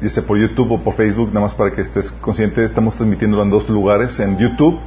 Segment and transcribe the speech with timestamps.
[0.00, 3.50] dice por YouTube o por Facebook, nada más para que estés consciente, estamos transmitiendo en
[3.50, 4.78] dos lugares, en YouTube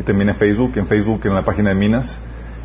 [0.00, 2.18] y también en Facebook, en Facebook en la página de Minas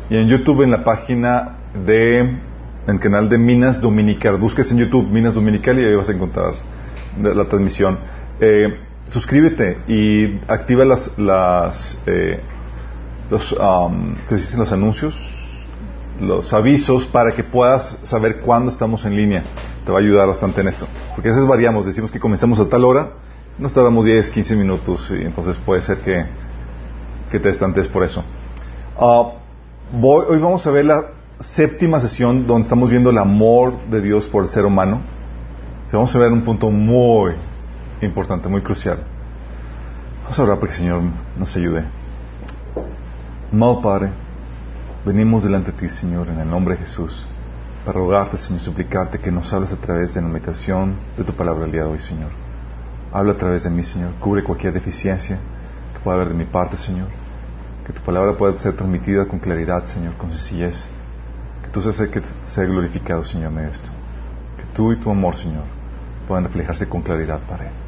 [0.08, 2.40] y en YouTube en la página de, en
[2.86, 4.38] el canal de Minas Dominical.
[4.38, 6.54] Busques en YouTube Minas Dominical y ahí vas a encontrar
[7.20, 7.98] la transmisión.
[8.40, 8.78] Eh,
[9.10, 12.40] suscríbete y activa las, las eh,
[13.28, 14.60] los, um, dicen?
[14.60, 15.14] los anuncios,
[16.20, 19.44] los avisos para que puedas saber cuándo estamos en línea
[19.84, 20.86] te va a ayudar bastante en esto.
[21.14, 23.10] Porque a veces variamos, decimos que comenzamos a tal hora,
[23.58, 26.24] nos tardamos 10, 15 minutos y entonces puede ser que,
[27.30, 28.24] que te estantes por eso.
[28.98, 29.32] Ah,
[30.00, 31.04] hoy vamos a ver la
[31.40, 35.00] séptima sesión donde estamos viendo el amor de Dios por el ser humano.
[35.92, 37.34] Vamos a ver un punto muy
[38.00, 38.98] importante, muy crucial.
[40.22, 41.02] Vamos a orar para que el Señor
[41.38, 41.84] nos ayude.
[43.52, 44.08] Amado Padre,
[45.04, 47.26] venimos delante de ti, Señor, en el nombre de Jesús
[47.84, 51.66] para rogarte, Señor, suplicarte que nos hables a través de la meditación de tu palabra
[51.66, 52.30] el día de hoy, Señor.
[53.12, 54.12] Habla a través de mí, Señor.
[54.20, 55.38] Cubre cualquier deficiencia
[55.92, 57.08] que pueda haber de mi parte, Señor.
[57.86, 60.86] Que tu palabra pueda ser transmitida con claridad, Señor, con sencillez.
[61.62, 63.90] Que tú seas que sea glorificado, Señor, en esto.
[64.56, 65.64] Que tú y tu amor, Señor,
[66.26, 67.83] puedan reflejarse con claridad, Padre.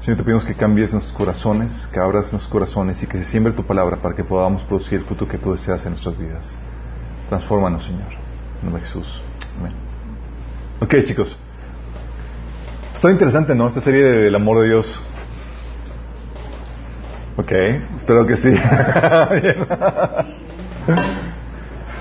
[0.00, 3.52] Señor, te pedimos que cambies nuestros corazones, que abras nuestros corazones y que se siembre
[3.52, 6.54] tu palabra para que podamos producir el fruto que tú deseas en nuestras vidas.
[7.28, 8.12] Transfórmanos, Señor.
[8.60, 9.20] En nombre de Jesús.
[10.80, 11.36] Ok, chicos.
[12.94, 13.66] Está interesante, ¿no?
[13.66, 15.02] Esta serie del amor de Dios.
[17.36, 17.50] Ok,
[17.96, 18.48] espero que sí.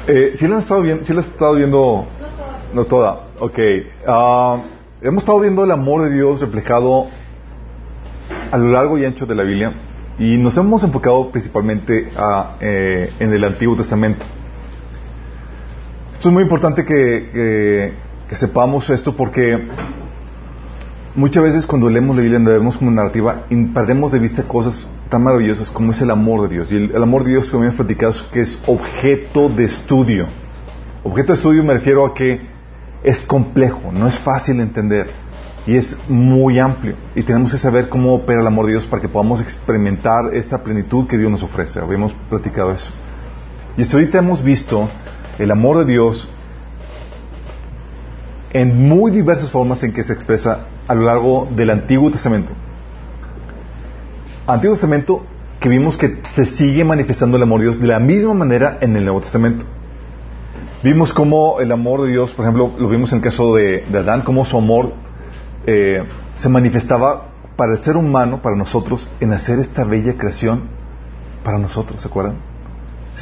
[0.07, 1.03] eh, ¿Sí la has estado viendo?
[1.05, 2.05] ¿Sí la has estado viendo?
[2.73, 3.21] No toda.
[3.39, 3.59] Ok.
[4.07, 4.61] Ah,
[5.01, 7.07] hemos estado viendo el amor de Dios reflejado
[8.51, 9.73] a lo largo y ancho de la Biblia
[10.19, 12.09] y nos hemos enfocado principalmente
[12.59, 14.25] eh, en el Antiguo Testamento.
[16.13, 17.93] Esto es muy importante que,
[18.31, 19.67] sepamos esto porque
[21.15, 25.69] muchas veces cuando leemos la Biblia, vemos como narrativa, perdemos de vista cosas tan maravillosas
[25.71, 26.71] como es el amor de Dios.
[26.71, 30.25] Y el, amor de Dios, como hemos platicado, es que es objeto de estudio.
[31.03, 32.41] Objeto de estudio me refiero a que
[33.03, 35.09] es complejo, no es fácil de entender
[35.67, 36.95] y es muy amplio.
[37.13, 40.63] Y tenemos que saber cómo opera el amor de Dios para que podamos experimentar esa
[40.63, 41.79] plenitud que Dios nos ofrece.
[41.79, 42.91] Habíamos platicado eso.
[43.75, 44.87] Y hasta ahorita hemos visto
[45.37, 46.29] el amor de Dios
[48.53, 52.53] en muy diversas formas en que se expresa a lo largo del Antiguo Testamento.
[54.47, 55.25] Antiguo Testamento
[55.59, 58.95] que vimos que se sigue manifestando el amor de Dios de la misma manera en
[58.95, 59.65] el Nuevo Testamento.
[60.83, 64.21] Vimos cómo el amor de Dios, por ejemplo, lo vimos en el caso de, Adán,
[64.21, 64.93] cómo su amor
[65.67, 66.03] eh,
[66.35, 70.63] se manifestaba para el ser humano, para nosotros, en hacer esta bella creación
[71.43, 72.37] para nosotros, ¿se acuerdan?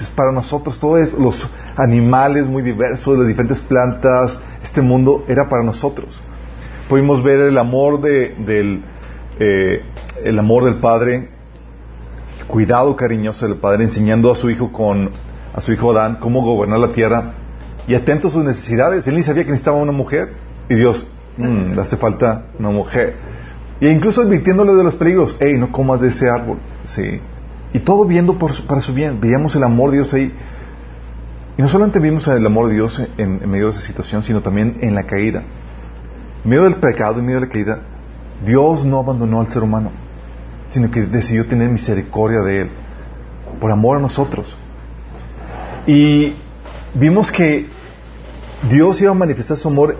[0.02, 5.64] es para nosotros, todos los animales muy diversos, las diferentes plantas, este mundo era para
[5.64, 6.22] nosotros.
[6.90, 8.84] Pudimos ver el amor de, del
[9.40, 9.84] eh,
[10.24, 11.30] el amor del padre,
[12.40, 15.12] el cuidado cariñoso del padre, enseñando a su hijo con
[15.54, 17.34] a su hijo Adán cómo gobernar la tierra
[17.88, 19.08] y atento a sus necesidades.
[19.08, 20.34] Él ni sabía que necesitaba una mujer
[20.70, 21.08] y Dios,
[21.38, 23.16] le hace falta una mujer.
[23.80, 27.20] Y incluso advirtiéndole de los peligros, hey, no comas de ese árbol, sí,
[27.76, 29.20] y todo viendo para su bien.
[29.20, 30.32] Veíamos el amor de Dios ahí.
[31.58, 34.78] Y no solamente vimos el amor de Dios en, medio de esa situación, sino también
[34.80, 35.44] en la caída.
[36.44, 37.80] En medio del pecado, en medio de la caída,
[38.46, 39.92] Dios no abandonó al ser humano,
[40.70, 42.70] sino que decidió tener misericordia de él,
[43.60, 44.56] por amor a nosotros.
[45.86, 46.34] Y
[46.94, 47.68] vimos que
[48.70, 49.98] Dios iba a manifestar su amor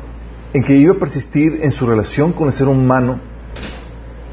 [0.56, 3.20] en que iba a persistir en su relación con el ser humano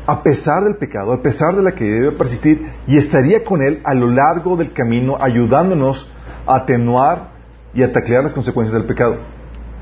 [0.07, 3.81] a pesar del pecado, a pesar de la que debe persistir, y estaría con Él
[3.83, 6.09] a lo largo del camino, ayudándonos
[6.47, 7.33] a atenuar
[7.75, 9.17] y a taclear las consecuencias del pecado.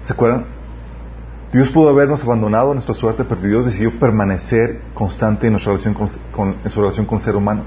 [0.02, 0.46] ¿Se acuerdan?
[1.52, 5.92] Dios pudo habernos abandonado a nuestra suerte, pero Dios decidió permanecer constante en, nuestra relación
[5.92, 6.08] con,
[6.70, 7.64] su relación con el ser humano.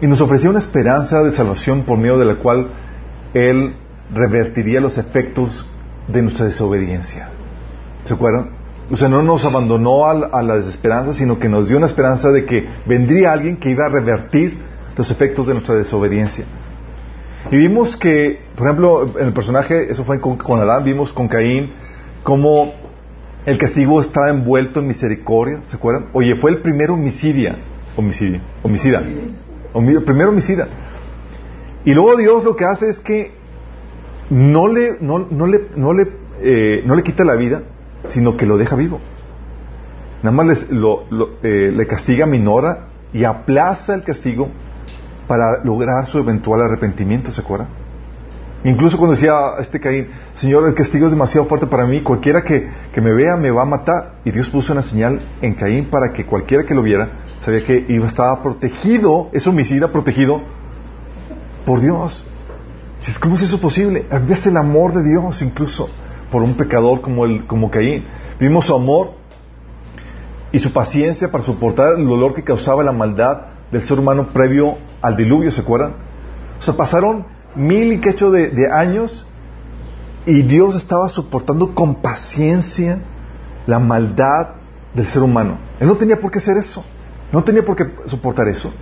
[0.00, 2.68] Y nos ofrecía una esperanza de salvación por medio de la cual
[3.34, 3.76] Él
[4.10, 5.66] revertiría los efectos
[6.08, 7.28] de nuestra desobediencia.
[8.04, 8.62] ¿Se acuerdan?
[8.90, 12.44] O sea, no nos abandonó a la, desesperanza, sino que nos dio una esperanza de
[12.44, 14.58] que vendría alguien que iba a revertir
[14.96, 16.44] los efectos de nuestra desobediencia.
[17.50, 21.28] Y vimos que, por ejemplo, en el personaje, eso fue con, con Adán, vimos con
[21.28, 21.72] Caín
[22.22, 22.74] cómo
[23.46, 26.06] el castigo estaba envuelto en misericordia, ¿se acuerdan?
[26.12, 27.56] Oye, fue el primer homicidia,
[27.96, 29.02] homicidio, homicida,
[29.74, 30.68] el primer homicida.
[31.84, 33.32] Y luego Dios lo que hace es que
[34.30, 36.08] no le, no, no le, no le,
[36.42, 37.62] eh, no le quita la vida,
[38.06, 39.00] sino que lo deja vivo.
[40.22, 41.06] Nada más lo,
[41.42, 44.48] eh, le castiga, minora y aplaza el castigo
[45.26, 47.68] para lograr su eventual arrepentimiento, ¿se acuerdan?
[48.64, 52.68] Incluso cuando decía este Caín, Señor, el castigo es demasiado fuerte para mí, cualquiera que,
[52.92, 54.12] que, me vea me va a matar.
[54.24, 57.86] Y Dios puso una señal en Caín para que cualquiera que lo viera sabía que
[57.88, 60.42] iba, estaba protegido, es homicida protegido
[61.66, 62.24] por Dios.
[63.20, 64.06] ¿Cómo es eso posible?
[64.28, 65.88] Es el amor de Dios incluso
[66.32, 68.04] por un pecador como, el, como Caín.
[68.40, 69.12] Vimos su amor
[70.50, 74.78] y su paciencia para soportar el dolor que causaba la maldad del ser humano previo
[75.00, 75.94] al diluvio, ¿se acuerdan?
[76.58, 79.26] O sea, pasaron mil y quecho de, de años
[80.26, 82.98] y Dios estaba soportando con paciencia
[83.66, 84.48] la maldad
[84.94, 85.58] del ser humano.
[85.78, 86.84] Él no tenía por qué hacer eso.
[87.30, 88.72] No tenía por qué soportar eso.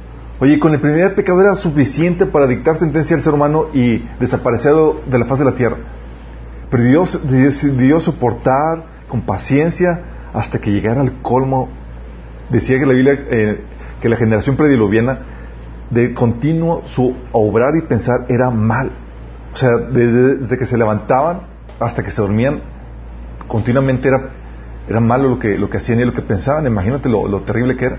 [0.40, 4.74] Oye, con el primer pecado era suficiente para dictar sentencia al ser humano y desaparecer
[5.06, 5.76] de la faz de la tierra.
[6.70, 10.00] Pero Dios decidió soportar con paciencia
[10.32, 11.68] hasta que llegara al colmo.
[12.48, 13.64] Decía que la Biblia, eh,
[14.00, 15.18] que la generación prediluviana
[15.90, 18.90] de continuo su obrar y pensar era mal.
[19.52, 21.42] O sea, desde, que se levantaban
[21.80, 22.60] hasta que se dormían,
[23.48, 24.30] continuamente era,
[24.88, 26.66] era malo lo que, lo que hacían y lo que pensaban.
[26.66, 27.98] Imagínate lo, terrible que era.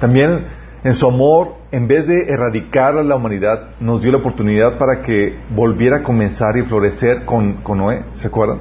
[0.00, 0.44] También
[0.84, 5.02] en su amor, en vez de erradicar a la humanidad, nos dio la oportunidad para
[5.02, 8.04] que volviera a comenzar y florecer con, con Noé.
[8.12, 8.60] ¿Se acuerdan?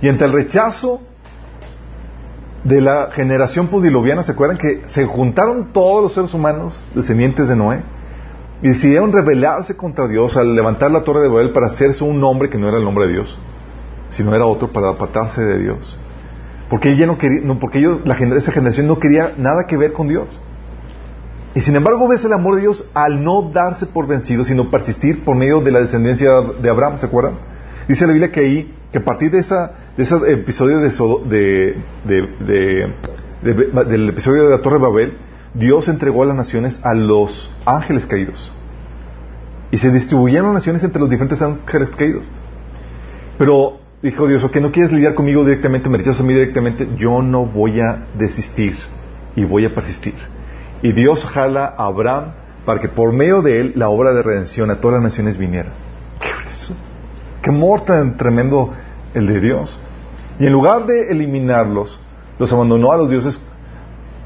[0.00, 1.00] Y ante el rechazo
[2.64, 7.56] de la generación pudiloviana, ¿se acuerdan que se juntaron todos los seres humanos descendientes de
[7.56, 7.82] Noé?
[8.62, 12.50] Y decidieron rebelarse contra Dios al levantar la torre de Babel para hacerse un nombre
[12.50, 13.38] que no era el nombre de Dios,
[14.08, 15.96] sino era otro para apartarse de Dios.
[16.68, 19.92] Porque ella no quería, no, porque ellos, la, esa generación no quería nada que ver
[19.92, 20.26] con Dios.
[21.54, 25.24] Y sin embargo ves el amor de Dios al no darse por vencido, sino persistir
[25.24, 26.28] por medio de la descendencia
[26.60, 27.38] de Abraham, ¿se acuerdan?
[27.88, 31.82] Dice la Biblia que ahí, que a partir de, esa, de ese episodio de,
[33.42, 35.18] del episodio de la Torre de Babel,
[35.54, 38.52] Dios entregó a las naciones a los ángeles caídos.
[39.70, 42.24] Y se distribuyeron naciones entre los diferentes ángeles caídos.
[43.38, 47.22] Pero dijo Dios, ok, no quieres lidiar conmigo directamente, me rechazas a mí directamente, yo
[47.22, 48.76] no voy a desistir
[49.34, 50.14] y voy a persistir.
[50.82, 52.32] Y Dios jala a Abraham
[52.64, 55.70] para que por medio de él la obra de redención a todas las naciones viniera.
[56.20, 56.76] ¿Qué es eso?
[57.48, 58.72] Amor tan tremendo
[59.14, 59.80] el de Dios.
[60.38, 61.98] Y en lugar de eliminarlos,
[62.38, 63.40] los abandonó a los dioses,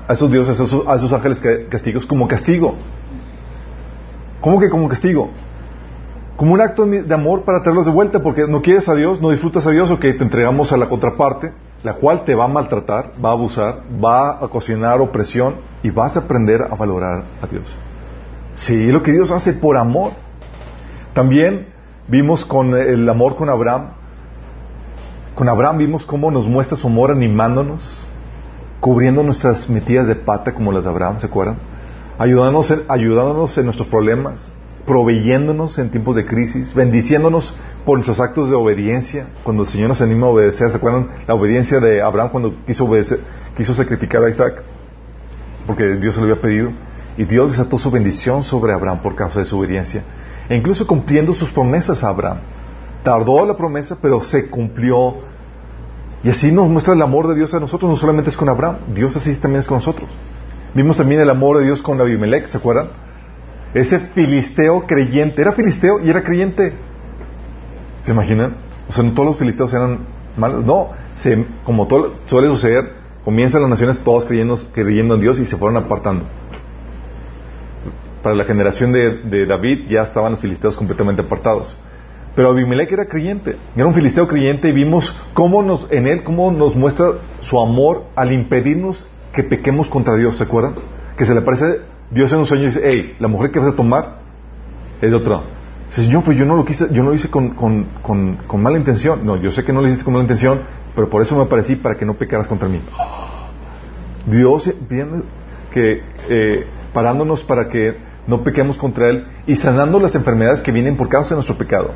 [0.09, 2.75] a esos dioses, a esos, ángeles castigos como castigo.
[4.41, 5.31] ¿Cómo que como castigo?
[6.37, 9.31] Como un acto de amor para traerlos de vuelta, porque no quieres a Dios, no
[9.31, 13.13] disfrutas a Dios, ok, te entregamos a la contraparte, la cual te va a maltratar,
[13.25, 17.65] va a abusar, va a cocinar opresión y vas a aprender a valorar a Dios.
[18.55, 20.13] Sí, lo que Dios hace por amor.
[21.13, 21.73] También
[22.09, 23.91] Vimos con el amor con Abraham.
[25.35, 27.83] Con Abraham vimos cómo nos muestra su amor animándonos,
[28.81, 31.57] cubriendo nuestras metidas de pata como las de Abraham, ¿se acuerdan?
[32.19, 34.53] Ayudándonos en, ayudándonos en nuestros problemas,
[34.87, 40.03] proveyéndonos en tiempos de crisis, bendiciéndonos por nuestros actos de obediencia, cuando el Señor nos
[40.03, 41.09] anima a obedecer, ¿se acuerdan?
[41.27, 43.21] La obediencia de Abraham cuando quiso obedecer,
[43.57, 44.63] quiso sacrificar a Isaac,
[45.67, 46.73] porque Dios se lo había pedido,
[47.17, 50.03] y Dios desató su bendición sobre Abraham por causa de su obediencia
[50.49, 52.39] e incluso cumpliendo sus promesas a Abraham.
[53.03, 55.17] Tardó la promesa, pero se cumplió.
[56.23, 58.77] Y así nos muestra el amor de Dios a nosotros, no solamente es con Abraham,
[58.95, 60.09] Dios así también es con nosotros.
[60.75, 62.89] Vimos también el amor de Dios con Abimelech, ¿se acuerdan?
[63.75, 66.73] Ese filisteo creyente, era filisteo y era creyente.
[68.05, 68.57] ¿Se imaginan?
[68.89, 70.01] O sea, no todos los filisteos eran
[70.37, 70.91] malos, no,
[71.65, 71.89] como
[72.27, 72.93] suele suceder,
[73.25, 76.25] comienzan las naciones todas creyendo, creyendo en Dios y se fueron apartando
[78.23, 81.77] para la generación de, David ya estaban los filisteos completamente apartados.
[82.35, 86.51] Pero Abimelech era creyente, era un filisteo creyente y vimos cómo nos, en él cómo
[86.51, 90.75] nos muestra su amor al impedirnos que pequemos contra Dios, ¿se acuerdan?
[91.17, 91.81] Que se le aparece
[92.13, 94.19] Dios en un sueño dice, hey, la mujer que vas a tomar
[95.01, 95.43] es de otra.
[95.89, 99.25] Dice, pues yo no lo quise, yo no lo hice con, con, mala intención.
[99.25, 100.61] No, yo sé que no lo hiciste con mala intención,
[100.95, 102.81] pero por eso me aparecí para que no pecaras contra mí.
[104.27, 105.25] Dios entiende
[105.73, 110.97] que eh, parándonos para que no pequemos contra Él y sanando las enfermedades que vienen
[110.97, 111.93] por causa de nuestro pecado.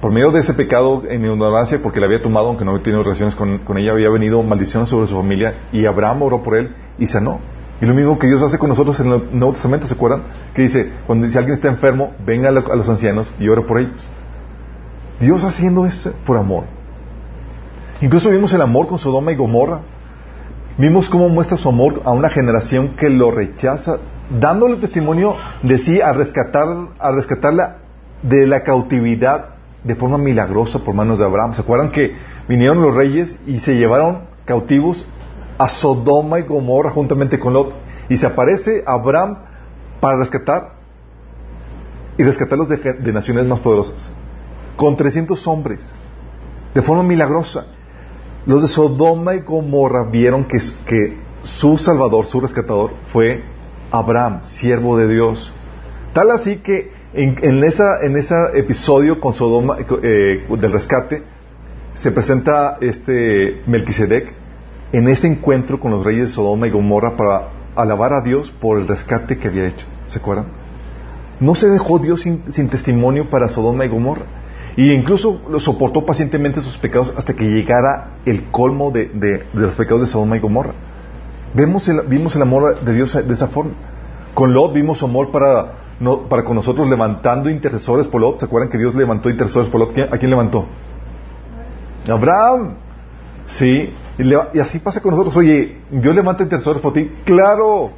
[0.00, 3.04] Por medio de ese pecado en ignorancia, porque le había tomado, aunque no había tenido
[3.04, 7.06] relaciones con, ella, había venido maldición sobre su familia y Abraham oró por él y
[7.06, 7.40] sanó.
[7.82, 10.22] Y lo mismo que Dios hace con nosotros en el Nuevo Testamento, ¿se acuerdan?
[10.54, 14.08] Que dice, cuando dice alguien está enfermo, venga a, los ancianos y ore por ellos.
[15.18, 16.62] Dios haciendo eso por amor.
[18.00, 19.80] Incluso vimos el amor con Sodoma y Gomorra.
[20.78, 23.98] Vimos cómo muestra su amor a una generación que lo rechaza
[24.30, 25.34] dándole testimonio
[25.64, 26.68] de sí a rescatar,
[27.00, 27.78] a rescatarla
[28.22, 31.54] de la cautividad de forma milagrosa por manos de Abraham.
[31.54, 32.14] ¿Se acuerdan que
[32.48, 35.04] vinieron los reyes y se llevaron cautivos
[35.62, 37.72] a Sodoma y Gomorra juntamente con Lot?
[38.08, 39.38] Y se aparece Abraham
[40.00, 40.72] para rescatar
[42.18, 44.10] y rescatarlos de, de naciones más poderosas.
[44.76, 45.92] Con 300 hombres,
[46.74, 47.66] de forma milagrosa.
[48.44, 53.44] Los de Sodoma y Gomorra vieron que, que su salvador, su rescatador, fue
[53.92, 55.52] Abraham, siervo de Dios.
[56.12, 61.22] Tal así que en, en, esa, en ese episodio con Sodoma, eh, del rescate,
[61.94, 64.41] se presenta este Melquisedec
[64.92, 68.78] en ese encuentro con los reyes de Sodoma y Gomorra para alabar a Dios por
[68.78, 69.86] el rescate que había hecho.
[70.06, 70.46] ¿Se acuerdan?
[71.40, 74.22] No se dejó Dios sin, testimonio para Sodoma y Gomorra.
[74.76, 80.02] Y incluso lo soportó pacientemente sus pecados hasta que llegara el colmo de, los pecados
[80.02, 80.72] de Sodoma y Gomorra.
[81.54, 83.72] Vemos el, vimos el amor de Dios de esa forma.
[84.34, 88.38] Con Lot vimos su amor para con nosotros levantando intercesores por Lot.
[88.38, 89.98] ¿Se acuerdan que Dios levantó intercesores por Lot?
[90.10, 90.66] ¿A quién levantó?
[92.08, 92.74] Abraham.
[93.46, 93.92] Sí.
[94.18, 95.36] Y, le, y, así pasa con nosotros.
[95.36, 97.10] Oye, yo levanto intercesores por ti.
[97.24, 97.92] Claro.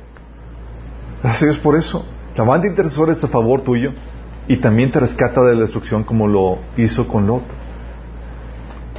[1.22, 2.06] Gracias por eso.
[2.36, 3.92] Levanta intercesores a favor tuyo
[4.48, 7.44] y también te rescata de la destrucción como lo hizo con Lot.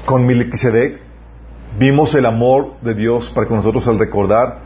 [0.05, 1.00] Con Melquisedec
[1.77, 4.60] vimos el amor de Dios para con nosotros al recordar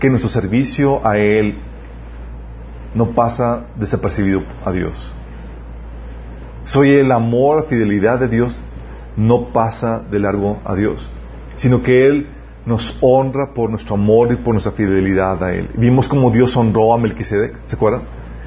[0.00, 1.58] que nuestro servicio a Él
[2.94, 5.12] no pasa desapercibido a Dios.
[6.64, 8.64] Soy el amor, la fidelidad de Dios
[9.16, 11.10] no pasa de largo a Dios,
[11.56, 12.28] sino que Él
[12.64, 15.70] nos honra por nuestro amor y por nuestra fidelidad a Él.
[15.74, 18.02] Vimos como Dios honró a Melquisedec, ¿se acuerdan?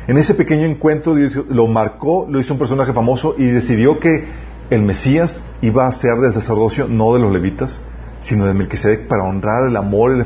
[0.08, 4.26] En ese pequeño encuentro Dios lo marcó, lo hizo un personaje famoso y decidió que
[4.70, 7.80] el Mesías iba a ser del sacerdocio, no de los levitas,
[8.20, 10.26] sino de Melquisedec para honrar el amor y la,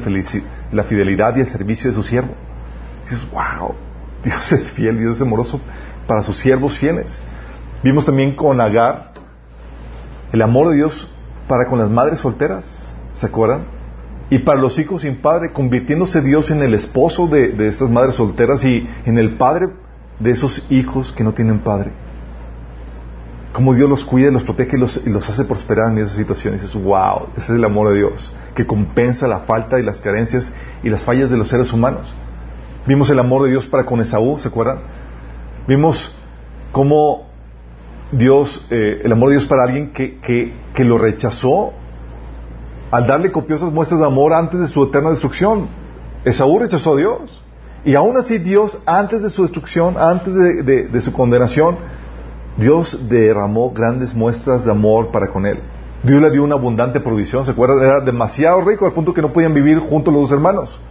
[0.72, 2.34] la fidelidad y el servicio de su siervo.
[3.04, 3.74] Dices, wow,
[4.24, 5.60] Dios es fiel, Dios es amoroso
[6.08, 7.22] para sus siervos fieles.
[7.84, 9.09] Vimos también con Agar
[10.32, 11.10] el amor de Dios
[11.48, 13.66] para con las madres solteras, ¿se acuerdan?
[14.30, 18.16] Y para los hijos sin padre, convirtiéndose Dios en el esposo de, de estas madres
[18.16, 19.70] solteras y en el padre
[20.20, 21.92] de esos hijos que no tienen padre.
[23.54, 26.62] Como Dios los cuida, los protege y los, hace prosperar en esas situaciones.
[26.62, 30.00] Y dices, wow, ese es el amor de Dios, que compensa la falta y las
[30.00, 32.14] carencias y las fallas de los seres humanos.
[32.86, 34.82] Vimos el amor de Dios para con Esaú, ¿se acuerdan?
[35.68, 36.16] Vimos
[36.72, 37.29] cómo
[38.12, 41.74] Dios, eh, el amor de Dios para alguien que, que, que lo rechazó
[42.92, 45.68] al darle copiosas muestras de amor antes de su eterna destrucción.
[46.26, 47.44] Esaú rechazó a Dios.
[47.86, 51.78] Y aún así Dios, antes de su destrucción, antes de, de, su condenación,
[52.58, 55.60] Dios derramó grandes muestras de amor para con él.
[56.04, 57.82] Dios le dio una abundante provisión, ¿se acuerdan?
[57.82, 60.82] Era demasiado rico al punto que no podían vivir juntos los dos hermanos.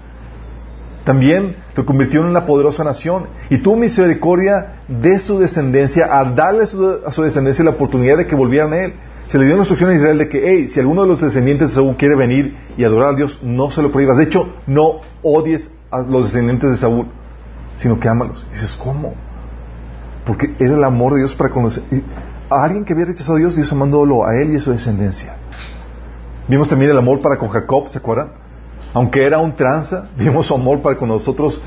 [1.08, 6.64] También lo convirtió en una poderosa nación y tuvo misericordia de su descendencia al darle
[6.64, 8.92] a su, descendencia la oportunidad de que volvieran a él
[9.26, 11.70] se le dio una instrucción a Israel de que, hey, si alguno de los descendientes
[11.70, 14.18] de Saúl quiere venir y adorar a Dios, no se lo prohíbas.
[14.18, 17.06] De hecho, no odies a los descendientes de Saúl,
[17.76, 18.46] sino que ámalos.
[18.50, 19.14] Y dices, ¿cómo?
[20.26, 21.84] Porque era el amor de Dios para conocer.
[22.50, 25.36] A alguien que había rechazado a Dios, Dios amándolo a él y a su descendencia.
[26.48, 28.47] Vimos también el amor para con Jacob, ¿se acuerdan?
[28.94, 31.60] Aunque era un tranza, vimos su amor para con nosotros.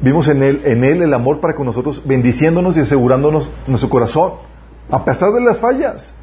[0.00, 4.34] Vimos en él, en él el amor para con nosotros, bendiciéndonos y asegurándonos nuestro corazón,
[4.90, 6.14] a pesar de las fallas.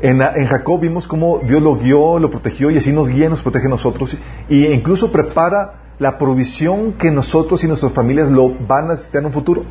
[0.00, 3.66] En, Jacob vimos cómo Dios lo guió, lo protegió y así nos guía, nos protege
[3.66, 4.16] a nosotros
[4.48, 9.26] e incluso prepara la provisión que nosotros y nuestras familias lo van a necesitar en
[9.26, 9.64] un futuro.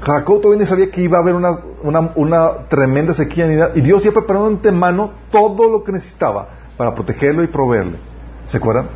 [0.00, 4.02] Jacob todavía no sabía que iba a haber una, una, una tremenda sequía y Dios
[4.02, 6.48] ya preparó de antemano todo lo que necesitaba
[6.78, 8.13] para protegerlo y proveerle.
[8.46, 8.88] ¿Se acuerdan?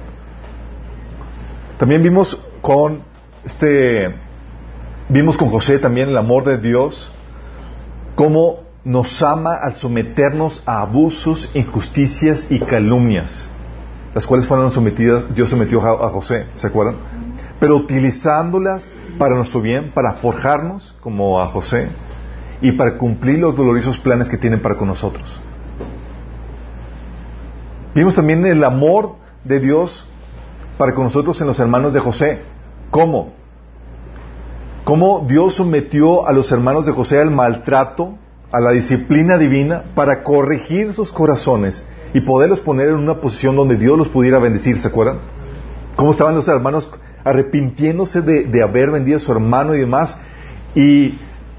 [1.78, 3.02] También vimos con
[3.45, 4.14] este
[5.09, 7.12] vimos con José también el amor de Dios
[8.14, 13.49] cómo nos ama al someternos a abusos, injusticias y calumnias,
[14.14, 16.97] las cuales fueron sometidas, Dios sometió a José, ¿se acuerdan?
[17.61, 21.88] Pero utilizándolas para nuestro bien, para forjarnos como a José
[22.61, 25.40] y para cumplir los dolorosos planes que tienen para con nosotros.
[27.95, 30.07] Vimos también el amor de Dios
[30.76, 32.40] para con nosotros en los hermanos de José.
[32.90, 33.33] ¿Cómo?
[34.85, 38.16] ¿Cómo Dios sometió a los hermanos de José al maltrato,
[38.50, 43.76] a la disciplina divina para corregir sus corazones y poderlos poner en una posición donde
[43.76, 45.18] Dios los pudiera bendecir, ¿se acuerdan?
[45.97, 46.88] Cómo estaban los hermanos
[47.25, 50.16] arrepintiéndose de, de haber vendido a su hermano y demás,
[50.75, 51.18] y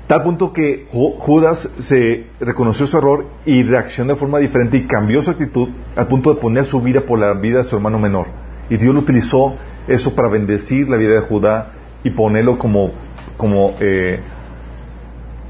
[0.09, 5.21] tal punto que Judas se reconoció su error y reaccionó de forma diferente y cambió
[5.21, 8.25] su actitud al punto de poner su vida por la vida de su hermano menor.
[8.71, 9.53] Y Dios lo utilizó
[9.87, 11.73] eso para bendecir la vida de Judá
[12.03, 12.89] y ponerlo como,
[13.37, 14.19] como eh,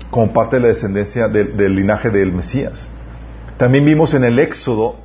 [0.09, 2.89] como parte de la descendencia del, linaje del Mesías.
[3.55, 4.97] También vimos en el Éxodo,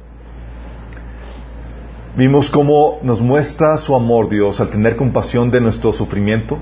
[2.16, 6.58] vimos cómo nos muestra su amor Dios al tener compasión de nuestro sufrimiento,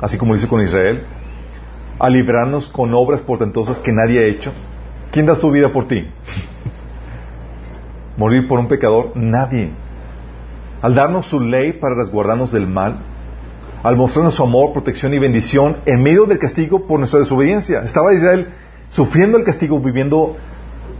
[0.00, 1.04] así como lo hizo con Israel,
[1.98, 4.52] a librarnos con obras portentosas que nadie ha hecho.
[5.12, 6.04] ¿Quién da su vida por ti?
[8.16, 9.70] Morir por un pecador, nadie.
[10.82, 12.98] Al darnos su ley para resguardarnos del mal,
[13.82, 17.82] al mostrarnos su amor, protección y bendición en medio del castigo por nuestra desobediencia.
[17.84, 18.48] Estaba Israel
[18.88, 20.36] sufriendo el castigo, viviendo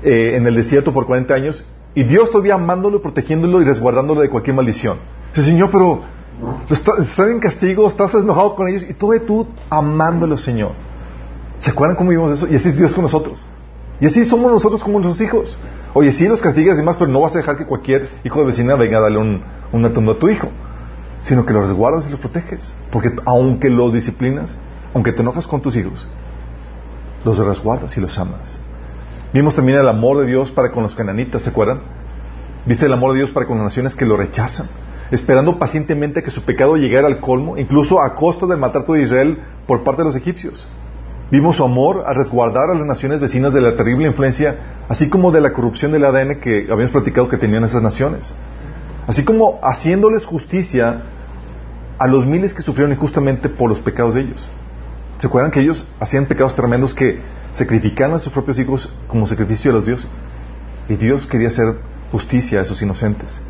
[0.03, 4.29] eh, en el desierto por 40 años, y Dios todavía amándolo, protegiéndolo y resguardándolo de
[4.29, 4.99] cualquier maldición.
[5.33, 6.03] Señor, pero
[6.71, 10.73] están en castigo, estás enojado con ellos, y todo tú amándolo, Señor.
[11.59, 12.47] ¿Se acuerdan cómo vivimos eso?
[12.51, 13.45] Y así es Dios con nosotros.
[14.01, 15.59] Y así somos nosotros como nuestros hijos.
[15.95, 18.47] Oye, sí los castigas y demás, pero no vas a dejar que cualquier hijo de
[18.47, 20.49] vecina venga a darle un, un a tu hijo,
[21.23, 22.75] sino que los resguardas y los proteges.
[22.91, 24.59] Porque aunque los disciplinas,
[24.93, 26.07] aunque te enojas con tus hijos,
[27.25, 28.59] los resguardas y los amas.
[29.33, 31.81] Vimos también el amor de Dios para con los cananitas, ¿se acuerdan?
[32.67, 34.69] ¿Viste el amor de Dios para con las naciones que lo rechazan?
[35.15, 39.39] Esperando pacientemente que su pecado llegara al colmo, incluso a costa del maltrato de Israel
[39.65, 40.67] por parte de los egipcios.
[41.31, 44.57] Vimos su amor a resguardar a las naciones vecinas de la terrible influencia,
[44.89, 48.35] así como de la corrupción del ADN que habíamos platicado que tenían esas naciones.
[49.07, 51.03] Así como haciéndoles justicia
[51.97, 54.51] a los miles que sufrieron injustamente por los pecados de ellos.
[55.19, 57.21] ¿Se acuerdan que ellos hacían pecados tremendos que
[57.53, 60.11] sacrificaban a sus propios hijos como sacrificio de los dioses?
[60.89, 61.77] Y Dios quería hacer
[62.11, 63.41] justicia a esos inocentes.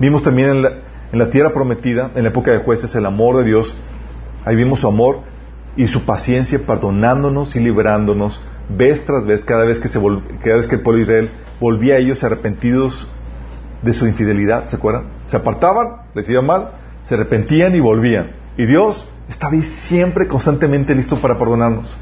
[0.00, 0.64] Vimos también
[1.12, 3.76] en la, tierra prometida, en la época de jueces, el amor de Dios.
[4.46, 5.20] Ahí vimos su amor
[5.76, 8.40] y su paciencia perdonándonos y liberándonos
[8.70, 10.00] vez tras vez, cada vez que, se
[10.42, 11.30] cada vez que el pueblo de Israel
[11.60, 13.08] volvía a ellos arrepentidos
[13.82, 15.04] de su infidelidad, ¿se acuerdan?
[15.26, 16.70] Se apartaban, les iba mal,
[17.02, 18.30] se arrepentían y volvían.
[18.56, 21.94] Y Dios estaba ahí siempre constantemente listo para perdonarnos.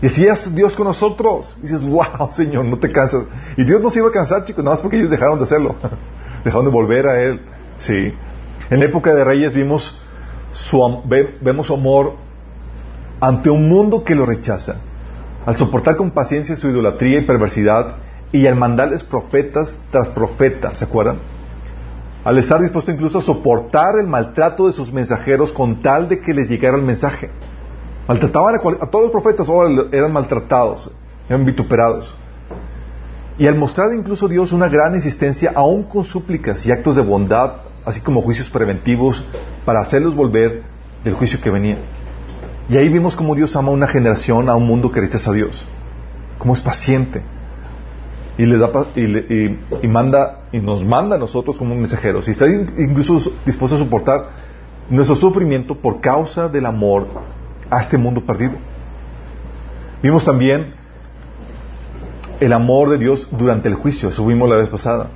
[0.00, 1.56] Y así es Dios con nosotros.
[1.60, 3.24] Dices, wow, Señor, no te cansas.
[3.56, 5.74] Y Dios no se iba a cansar, chicos, nada más porque ellos dejaron de hacerlo.
[6.44, 7.40] Dejaron de volver a Él.
[7.76, 8.14] Sí.
[8.70, 10.00] En época de Reyes vimos
[10.52, 11.02] su,
[11.40, 12.16] vemos su amor
[13.20, 14.76] ante un mundo que lo rechaza,
[15.46, 17.96] al soportar con paciencia su idolatría y perversidad
[18.32, 21.18] y al mandarles profetas tras profetas, ¿se acuerdan?
[22.24, 26.32] Al estar dispuesto incluso a soportar el maltrato de sus mensajeros con tal de que
[26.32, 27.30] les llegara el mensaje.
[28.06, 30.90] Maltrataban a, todos los profetas, ahora eran maltratados,
[31.28, 32.16] eran vituperados.
[33.38, 37.62] Y al mostrar incluso Dios una gran insistencia, aún con súplicas y actos de bondad,
[37.84, 39.24] así como juicios preventivos,
[39.64, 40.62] para hacerlos volver
[41.04, 41.78] del juicio que venía.
[42.68, 45.34] Y ahí vimos cómo Dios ama a una generación, a un mundo que rechaza a
[45.34, 45.66] Dios.
[46.38, 47.22] Cómo es paciente.
[48.38, 52.28] Y, le da, y, manda, y nos manda a nosotros como mensajeros.
[52.28, 54.26] Y está incluso dispuesto a soportar
[54.88, 57.08] nuestro sufrimiento por causa del amor
[57.70, 58.54] a este mundo perdido.
[60.02, 60.74] Vimos también
[62.44, 64.08] el amor de Dios durante el juicio.
[64.08, 65.08] Eso vimos la vez pasada.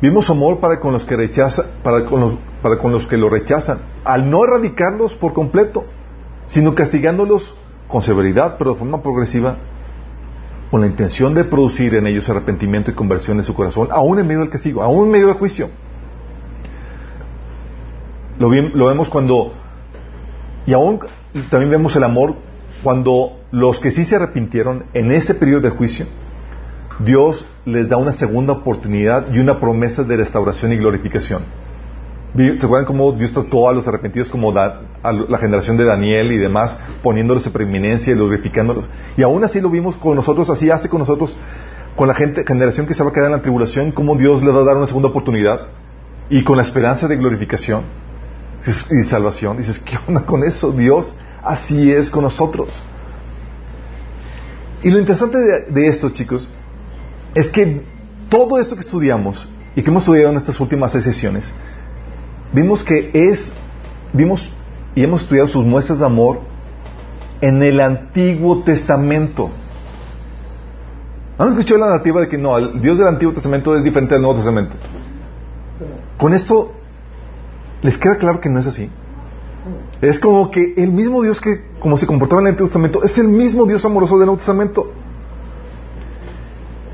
[0.00, 3.28] Vimos amor para con los que rechaza, para con los, para con los que lo
[3.28, 5.84] rechazan, al no erradicarlos por completo
[6.46, 7.54] sino castigándolos
[7.88, 9.56] con severidad, pero de forma progresiva,
[10.70, 14.26] con la intención de producir en ellos arrepentimiento y conversión en su corazón, aún en
[14.26, 15.70] medio del castigo, aún en medio del juicio.
[18.38, 19.52] Lo, lo vemos cuando,
[20.66, 21.00] y aún
[21.50, 22.34] también vemos el amor
[22.82, 26.06] cuando los que sí se arrepintieron en ese periodo de juicio,
[27.00, 31.42] Dios les da una segunda oportunidad y una promesa de restauración y glorificación.
[32.36, 36.38] ¿Se acuerdan cómo Dios trató a los arrepentidos como a la generación de Daniel y
[36.38, 38.86] demás, poniéndolos en preeminencia y glorificándolos?
[39.16, 41.36] Y aún así lo vimos con nosotros, así hace con nosotros,
[41.94, 44.50] con la gente, generación que se va a quedar en la tribulación, cómo Dios le
[44.50, 45.68] va a dar una segunda oportunidad
[46.28, 47.82] y con la esperanza de glorificación
[48.66, 49.56] y salvación.
[49.56, 50.72] Dices, ¿qué onda con eso?
[50.72, 52.82] Dios así es con nosotros.
[54.82, 56.50] Y lo interesante de, de esto, chicos,
[57.34, 57.82] es que
[58.28, 61.52] todo esto que estudiamos y que hemos estudiado en estas últimas seis sesiones,
[62.52, 63.54] vimos que es,
[64.12, 64.52] vimos
[64.94, 66.40] y hemos estudiado sus muestras de amor
[67.40, 69.50] en el Antiguo Testamento.
[71.36, 74.22] ¿Han escuchado la narrativa de que no, el Dios del Antiguo Testamento es diferente del
[74.22, 74.76] Nuevo Testamento?
[76.16, 76.72] Con esto,
[77.82, 78.88] ¿les queda claro que no es así?
[80.00, 83.18] Es como que el mismo Dios que, como se comportaba en el Antiguo Testamento, es
[83.18, 84.92] el mismo Dios amoroso del Nuevo Testamento.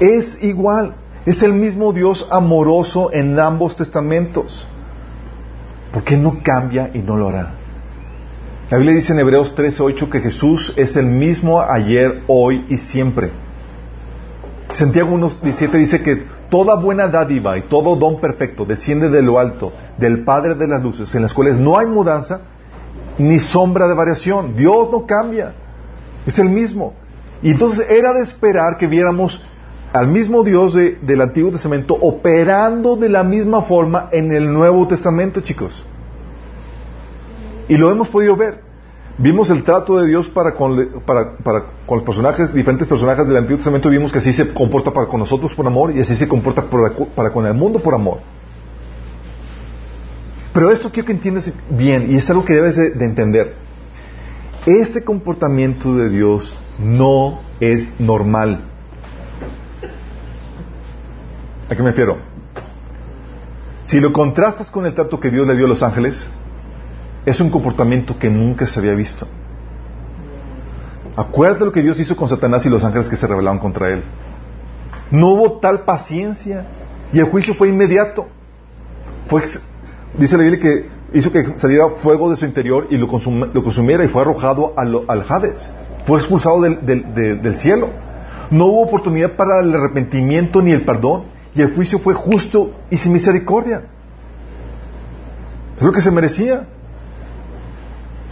[0.01, 0.95] Es igual,
[1.27, 4.67] es el mismo Dios amoroso en ambos testamentos.
[5.93, 7.55] ¿Por qué no cambia y no lo hará?
[8.71, 13.31] La Biblia dice en Hebreos 13:8 que Jesús es el mismo ayer, hoy y siempre.
[14.71, 19.73] Santiago 1:17 dice que toda buena dádiva y todo don perfecto desciende de lo alto,
[19.99, 22.41] del Padre de las luces, en las cuales no hay mudanza
[23.19, 24.57] ni sombra de variación.
[24.57, 25.53] Dios no cambia,
[26.25, 26.95] es el mismo.
[27.43, 29.45] Y entonces era de esperar que viéramos
[29.93, 35.41] al mismo Dios del Antiguo Testamento operando de la misma forma en el Nuevo Testamento,
[35.41, 35.85] chicos.
[37.69, 38.61] Y lo hemos podido ver.
[39.19, 43.37] Vimos el trato de Dios para con, para, para con los personajes, diferentes personajes del
[43.37, 46.27] Antiguo Testamento, vimos que así se comporta para con nosotros por amor y así se
[46.27, 46.65] comporta
[47.15, 48.19] para con el mundo por amor.
[50.55, 53.55] Pero esto quiero que entiendas bien y es algo que debes de, de entender.
[54.67, 58.70] Este comportamiento de Dios no es normal.
[61.71, 62.19] ¿A qué me refiero?
[63.85, 66.29] Si lo contrastas con el trato que Dios le dio a los ángeles,
[67.25, 69.27] es un comportamiento que nunca se había visto.
[71.17, 74.03] Acuérdate lo que Dios hizo con Satanás y los ángeles que se rebelaron contra él.
[75.13, 76.67] No hubo tal paciencia
[77.13, 78.27] y el juicio fue inmediato.
[80.19, 84.09] Dice la Biblia que hizo que saliera fuego de su interior y lo, consumiera y
[84.09, 85.73] fue arrojado al, Hades.
[86.05, 87.91] Fue expulsado del cielo.
[88.51, 92.97] No hubo oportunidad para el arrepentimiento ni el perdón y el juicio fue justo y
[92.97, 93.83] sin misericordia.
[95.77, 96.67] Es lo que se merecía.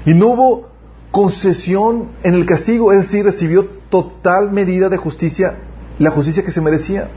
[0.04, 0.68] Y no hubo
[1.10, 5.56] concesión en el castigo, es decir, recibió total medida de justicia,
[5.98, 7.08] la justicia que se merecía.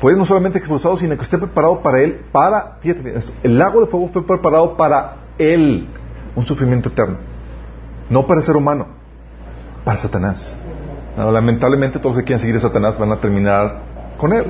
[0.00, 3.86] Fue no solamente expulsado, sino que esté preparado para él, para, fíjate el lago de
[3.86, 5.88] fuego fue preparado para él,
[6.34, 7.18] un sufrimiento eterno.
[8.08, 8.86] No para el ser humano,
[9.84, 10.56] para Satanás.
[11.16, 13.80] lamentablemente todos los que quieren seguir a Satanás van a terminar
[14.18, 14.46] con él.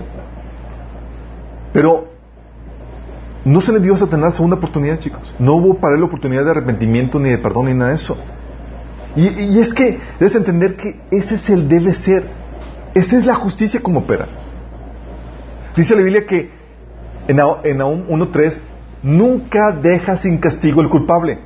[1.72, 2.12] Pero
[3.44, 5.34] no se le dio a Satanás segunda oportunidad, chicos.
[5.38, 8.16] No hubo para él oportunidad de arrepentimiento, ni de perdón, ni nada de eso.
[9.16, 12.24] Y, es que debes entender que ese es el debe ser.
[12.94, 14.26] Esa es la justicia como opera.
[15.76, 16.50] Dice la Biblia que
[17.26, 18.58] en, en Nahum 1.3
[19.02, 21.40] nunca deja sin castigo el culpable.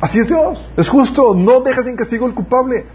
[0.00, 0.64] Así es Dios.
[0.76, 1.34] Es justo.
[1.34, 2.86] No deja sin castigo el culpable.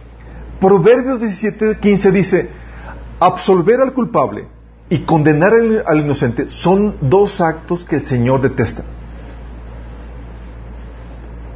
[0.60, 2.50] Proverbios 17.15 dice,
[3.20, 4.59] absolver al culpable
[4.90, 5.54] y condenar
[5.86, 8.84] al, inocente son dos actos que el Señor detesta.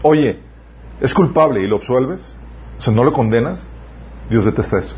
[0.03, 0.39] Oye,
[1.01, 2.37] ¿es culpable y lo absuelves?
[2.77, 3.59] O sea, ¿no lo condenas?
[4.29, 4.95] Dios detesta eso.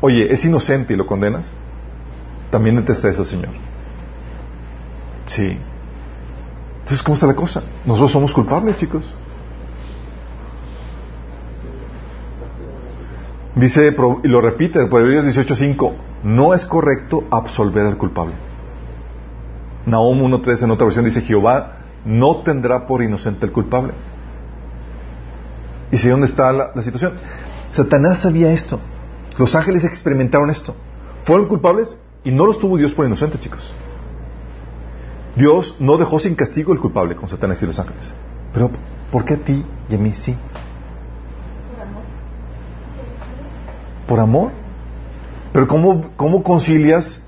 [0.00, 1.50] Oye, ¿es inocente y lo condenas?
[2.50, 3.50] También detesta eso, Señor.
[5.26, 5.58] Sí.
[6.80, 7.62] Entonces, ¿cómo está la cosa?
[7.84, 9.14] Nosotros somos culpables, chicos.
[13.54, 18.34] Dice, y lo repite, Proverbios 18.5, no es correcto absolver al culpable.
[19.86, 23.92] Nahum 1.3 en otra versión dice, Jehová no tendrá por inocente al culpable.
[25.90, 27.14] ¿Y si dónde está la, situación?
[27.72, 28.80] Satanás sabía esto.
[29.38, 30.74] Los ángeles experimentaron esto.
[31.24, 33.74] Fueron culpables y no los tuvo Dios por inocente, chicos.
[35.36, 38.12] Dios no dejó sin castigo el culpable con Satanás y los ángeles.
[38.52, 38.70] Pero,
[39.12, 40.36] ¿por qué a ti y a mí sí?
[41.72, 42.02] Por amor.
[44.06, 44.57] ¿Por amor?
[45.52, 47.22] Pero ¿cómo, ¿cómo concilias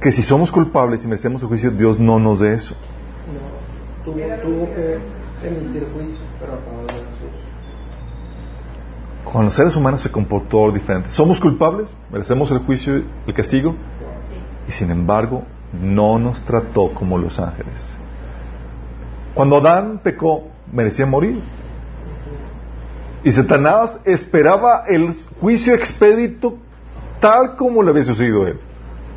[0.00, 2.74] que si somos culpables y merecemos el juicio, Dios no nos dé eso?
[3.26, 4.12] No,
[4.42, 4.98] tuvo, que
[5.46, 7.30] emitir juicio, pero a de Jesús.
[9.30, 11.10] Con los seres humanos se comportó diferente.
[11.10, 13.76] Somos culpables, merecemos el juicio el castigo,
[14.66, 17.94] y sin embargo no nos trató como los ángeles.
[19.34, 21.40] Cuando Adán pecó, merecía morir.
[23.22, 26.56] Y Satanás esperaba el juicio expedito
[27.20, 28.60] tal como le había sucedido a él.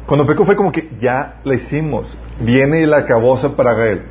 [0.05, 4.03] Cuando pecó fue como que ya la hicimos, viene la caboza para él.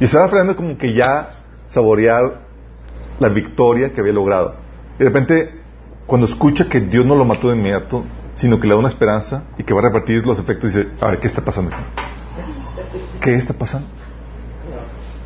[0.00, 1.30] Y estaba esperando como que ya
[1.68, 2.40] saborear
[3.18, 4.54] la victoria que había logrado.
[4.94, 5.60] Y de repente,
[6.06, 8.04] cuando escucha que Dios no lo mató de inmediato,
[8.36, 11.08] sino que le da una esperanza y que va a repartir los efectos, dice, a
[11.08, 11.84] ver, ¿qué está pasando aquí?
[13.20, 13.88] ¿Qué está pasando?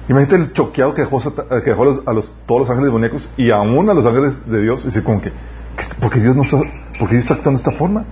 [0.09, 4.07] Imagínate el choqueado que dejó, a, los, todos los ángeles demoníacos y aún a los
[4.07, 4.83] ángeles de Dios.
[4.83, 5.33] Y dice, como que,
[6.01, 6.59] porque Dios no está
[6.98, 8.04] ¿Por qué Dios está actuando de esta forma?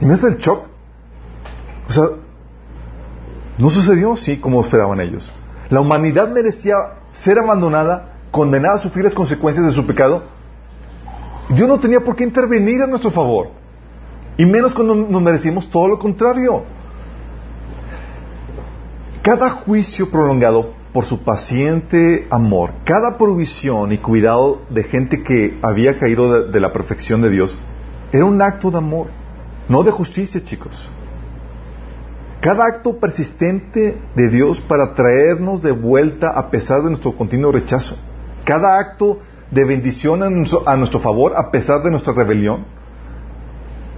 [0.00, 0.64] Imagínate el shock.
[1.88, 2.04] O sea,
[3.58, 5.30] no sucedió así como esperaban ellos.
[5.70, 6.76] La humanidad merecía
[7.12, 10.22] ser abandonada, condenada a sufrir las consecuencias de su pecado.
[11.50, 13.50] Dios no tenía por qué intervenir a nuestro favor.
[14.36, 16.62] Y menos cuando nos merecíamos todo lo contrario.
[19.22, 25.98] Cada juicio prolongado por su paciente amor, cada provisión y cuidado de gente que había
[25.98, 27.58] caído de, la perfección de Dios,
[28.12, 29.08] era un acto de amor,
[29.68, 30.88] no de justicia, chicos.
[32.40, 37.96] Cada acto persistente de Dios para traernos de vuelta a pesar de nuestro continuo rechazo.
[38.44, 39.18] Cada acto
[39.50, 42.64] de bendición a nuestro, favor a pesar de nuestra rebelión.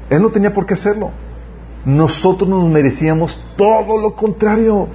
[0.09, 1.11] Él no tenía por qué hacerlo.
[1.85, 4.89] Nosotros nos merecíamos todo lo contrario.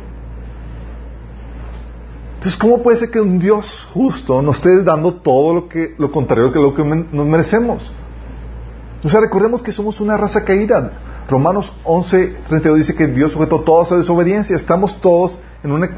[2.45, 6.11] Entonces, ¿cómo puede ser que un Dios justo nos esté dando todo lo que lo
[6.11, 7.91] contrario que lo que nos merecemos?
[9.03, 10.91] O sea, recordemos que somos una raza caída.
[11.27, 14.55] Romanos 11, 32 dice que Dios sujetó toda su desobediencia.
[14.55, 15.89] Estamos todos en una,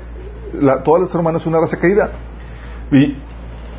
[0.85, 2.11] todas las hermanas una raza caída.
[2.93, 3.17] Y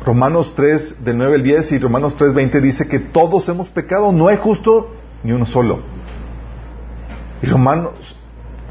[0.05, 4.11] Romanos 3, del 9 al 10 y Romanos 3, 20 dice que todos hemos pecado,
[4.11, 4.91] no hay justo
[5.23, 5.79] ni uno solo.
[7.41, 8.15] Y Romanos,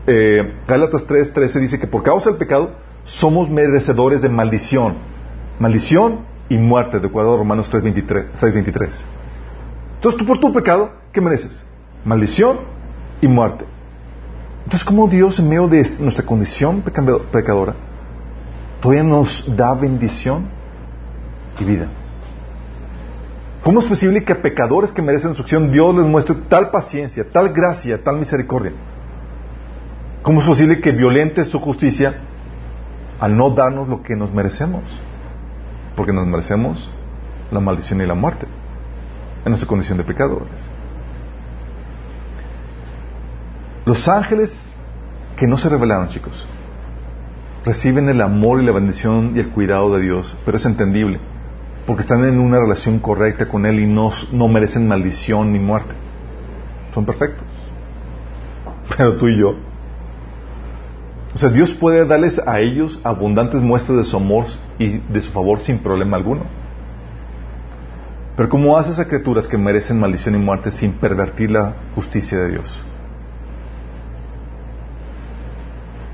[0.07, 4.95] eh, Gálatas 3, 13 dice que por causa del pecado somos merecedores de maldición.
[5.59, 7.83] Maldición y muerte, de acuerdo a Romanos 3,
[8.35, 9.05] 6, 23.
[9.97, 11.65] Entonces tú por tu pecado, ¿qué mereces?
[12.05, 12.59] Maldición
[13.21, 13.65] y muerte.
[14.65, 17.75] Entonces, ¿cómo Dios en medio de nuestra condición pecadora
[18.81, 20.47] todavía nos da bendición
[21.59, 21.89] y vida?
[23.65, 27.53] ¿Cómo es posible que a pecadores que merecen instrucción Dios les muestre tal paciencia, tal
[27.53, 28.73] gracia, tal misericordia?
[30.23, 32.28] ¿Cómo es posible que violente su justicia
[33.21, 34.83] al no darnos lo que nos merecemos?
[35.97, 36.89] Porque nos merecemos
[37.51, 38.47] la maldición y la muerte
[39.45, 40.69] en nuestra condición de pecadores.
[43.85, 44.71] Los ángeles
[45.37, 46.47] que no se revelaron, chicos,
[47.65, 51.21] reciben el amor y la bendición y el cuidado de Dios, pero es entendible,
[51.87, 55.95] porque están en una relación correcta con Él y no, no merecen maldición ni muerte.
[56.93, 57.47] Son perfectos.
[58.97, 59.55] Pero tú y yo.
[61.35, 64.47] O sea, Dios puede darles a ellos abundantes muestras de su amor
[64.79, 66.43] y de su favor sin problema alguno.
[68.37, 72.51] Pero ¿cómo haces a criaturas que merecen maldición y muerte sin pervertir la justicia de
[72.53, 72.81] Dios?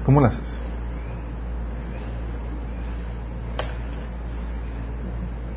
[0.05, 0.59] ¿Cómo lo haces?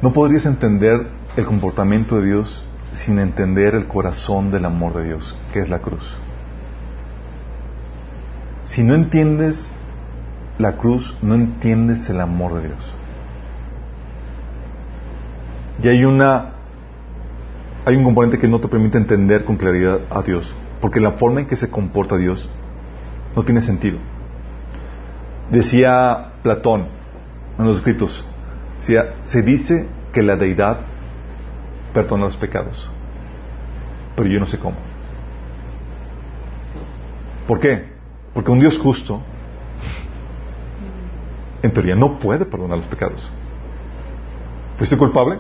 [0.02, 5.36] No podrías entender el comportamiento de Dios sin entender el corazón del amor de Dios,
[5.52, 6.17] que es la cruz.
[8.67, 9.69] Si no entiendes
[10.60, 12.93] la cruz, no entiendes el amor de Dios.
[15.84, 16.53] Y hay una
[17.86, 21.39] hay un componente que no te permite entender con claridad a Dios, porque la forma
[21.39, 22.49] en que se comporta Dios
[23.34, 23.97] no tiene sentido.
[25.49, 26.88] Decía Platón
[27.58, 28.25] en los escritos,
[28.80, 30.80] se dice que la deidad
[31.93, 32.91] perdona los pecados,
[34.17, 34.75] pero yo no sé cómo.
[37.47, 37.97] ¿Por qué?
[38.38, 39.19] Porque un Dios justo,
[41.63, 43.32] en teoría, no puede perdonar los pecados.
[44.78, 45.39] ¿Fuiste culpable?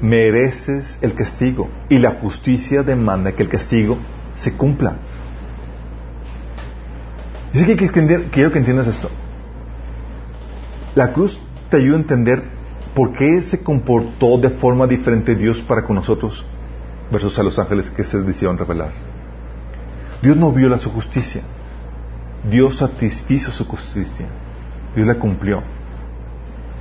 [0.00, 3.98] Mereces el castigo y la justicia demanda que el castigo
[4.36, 4.98] se cumpla.
[7.52, 7.88] Dice que,
[8.30, 9.10] quiero que entiendas esto.
[10.94, 12.40] La cruz te ayuda a entender
[12.94, 16.46] por qué se comportó de forma diferente Dios para con nosotros
[17.10, 19.15] versus a los ángeles que se decidieron revelar.
[20.22, 21.42] Dios no viola su justicia.
[22.50, 24.26] Dios satisfizo su justicia.
[24.94, 25.62] Dios la cumplió.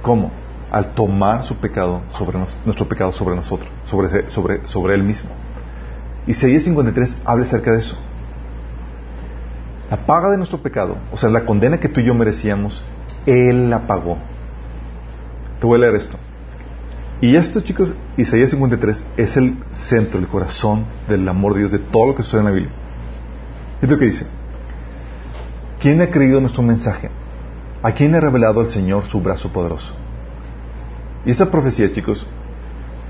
[0.02, 0.32] ¿Cómo?
[0.72, 5.30] Al tomar su pecado sobre nuestro pecado sobre nosotros, sobre, sobre, sobre Él mismo.
[6.28, 7.98] Isaías 53 habla acerca de eso.
[9.90, 12.84] La paga de nuestro pecado, o sea, la condena que tú y yo merecíamos,
[13.26, 14.18] Él la pagó.
[15.60, 16.18] Te voy a leer esto.
[17.22, 21.80] Y esto, chicos, Isaías 53 es el centro, el corazón del amor de Dios, de
[21.80, 22.72] todo lo que sucede en la Biblia.
[23.86, 24.26] Es lo que dice.
[25.80, 27.12] ¿Quién ha creído nuestro mensaje?
[27.84, 29.94] ¿A quién ha revelado el Señor su brazo poderoso?
[31.24, 32.26] Y esta profecía, chicos,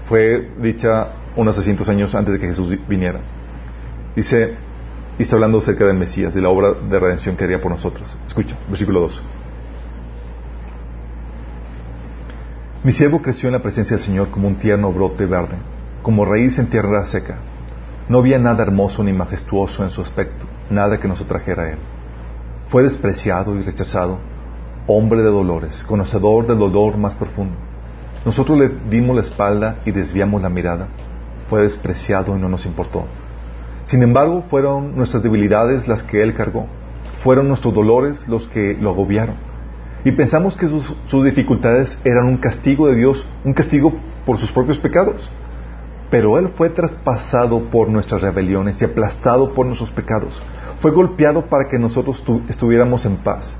[0.10, 3.22] fue dicha unos 600 años antes de que Jesús viniera.
[4.18, 4.56] Dice,
[5.18, 8.14] y está hablando acerca del Mesías, de la obra de redención que haría por nosotros.
[8.28, 9.22] Escucha, versículo 2.
[12.84, 15.56] Mi siervo creció en la presencia del Señor como un tierno brote verde,
[16.02, 17.38] como raíz en tierra seca.
[18.10, 21.78] No había nada hermoso ni majestuoso en su aspecto, nada que nos atrajera a él.
[22.67, 24.17] Fue despreciado y rechazado,
[24.88, 27.56] hombre de dolores, conocedor del dolor más profundo.
[28.25, 30.88] Nosotros le dimos la espalda y desviamos la mirada.
[31.47, 33.06] Fue despreciado y no nos importó.
[33.84, 36.65] Sin embargo, fueron nuestras debilidades las que Él cargó,
[37.19, 39.36] fueron nuestros dolores los que lo agobiaron.
[40.04, 43.93] Y pensamos que sus, dificultades eran un castigo de Dios, un castigo
[44.25, 45.30] por sus propios pecados.
[46.10, 50.41] Pero Él fue traspasado por nuestras rebeliones y aplastado por nuestros pecados.
[50.80, 53.56] Fue golpeado para que nosotros estuviéramos en paz.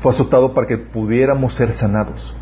[0.00, 2.34] Fue azotado para que pudiéramos ser sanados.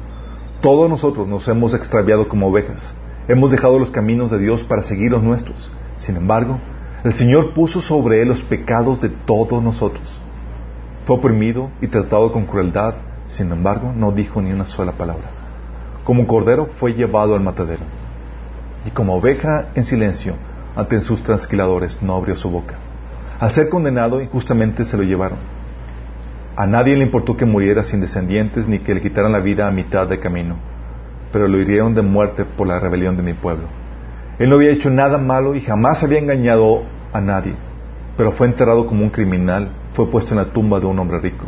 [0.61, 2.95] Todos nosotros nos hemos extraviado como ovejas.
[3.29, 5.73] Hemos dejado los caminos de Dios para seguir los nuestros.
[5.97, 6.59] Sin embargo,
[7.05, 10.09] el Señor puso sobre él los pecados de todos nosotros.
[11.05, 12.95] Fue oprimido y tratado con crueldad,
[13.27, 15.31] sin embargo, no dijo ni una sola palabra.
[16.05, 17.83] Como cordero fue llevado al matadero.
[18.85, 20.35] Y como oveja en silencio
[20.75, 22.75] ante sus transquiladores no abrió su boca.
[23.38, 25.38] Al ser condenado, injustamente se lo llevaron.
[26.57, 29.73] A nadie le importó que muriera sin descendientes ni que le quitaran la vida a
[29.73, 30.57] mitad de camino,
[31.33, 33.64] pero lo hirieron de muerte por la rebelión de mi pueblo.
[34.38, 37.55] Él no había hecho nada malo y jamás había engañado a nadie,
[38.16, 41.47] pero fue enterrado como un criminal, fue puesto en la tumba de un hombre rico.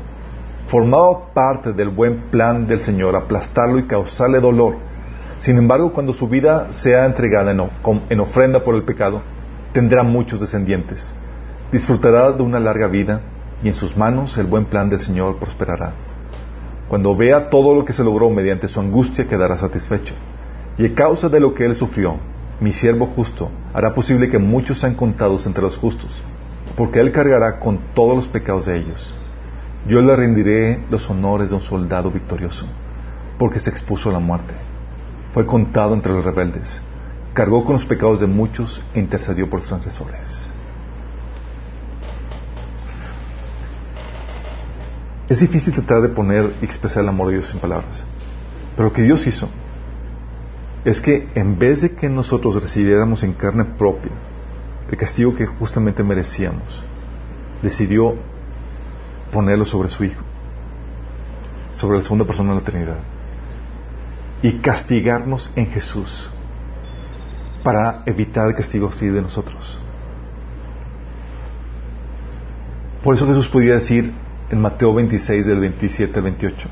[0.68, 4.76] Formaba parte del buen plan del Señor aplastarlo y causarle dolor.
[5.38, 9.22] Sin embargo, cuando su vida sea entregada en, ofrenda por el pecado,
[9.72, 11.14] tendrá muchos descendientes.
[11.72, 13.20] Disfrutará de una larga vida
[13.62, 15.92] y en sus manos el buen plan del Señor prosperará.
[16.88, 20.14] Cuando vea todo lo que se logró mediante su angustia, quedará satisfecho.
[20.78, 22.18] Y a causa de lo que él sufrió,
[22.60, 26.22] mi siervo justo hará posible que muchos sean contados entre los justos,
[26.76, 29.14] porque él cargará con todos los pecados de ellos.
[29.86, 32.66] Yo le rendiré los honores de un soldado victorioso,
[33.38, 34.54] porque se expuso a la muerte.
[35.34, 36.80] Fue contado entre los rebeldes,
[37.32, 40.48] cargó con los pecados de muchos e intercedió por los transgresores.
[45.28, 48.04] Es difícil tratar de poner y expresar el amor de Dios en palabras,
[48.76, 49.48] pero lo que Dios hizo
[50.84, 54.12] es que en vez de que nosotros recibiéramos en carne propia
[54.88, 56.80] el castigo que justamente merecíamos,
[57.60, 58.14] decidió
[59.32, 60.22] ponerlo sobre su Hijo,
[61.72, 63.13] sobre la segunda persona de la Trinidad,
[64.44, 66.30] y castigarnos en Jesús
[67.62, 69.80] para evitar el castigo así de nosotros.
[73.02, 74.12] Por eso Jesús podía decir
[74.50, 76.68] en Mateo 26 del 27 al 28,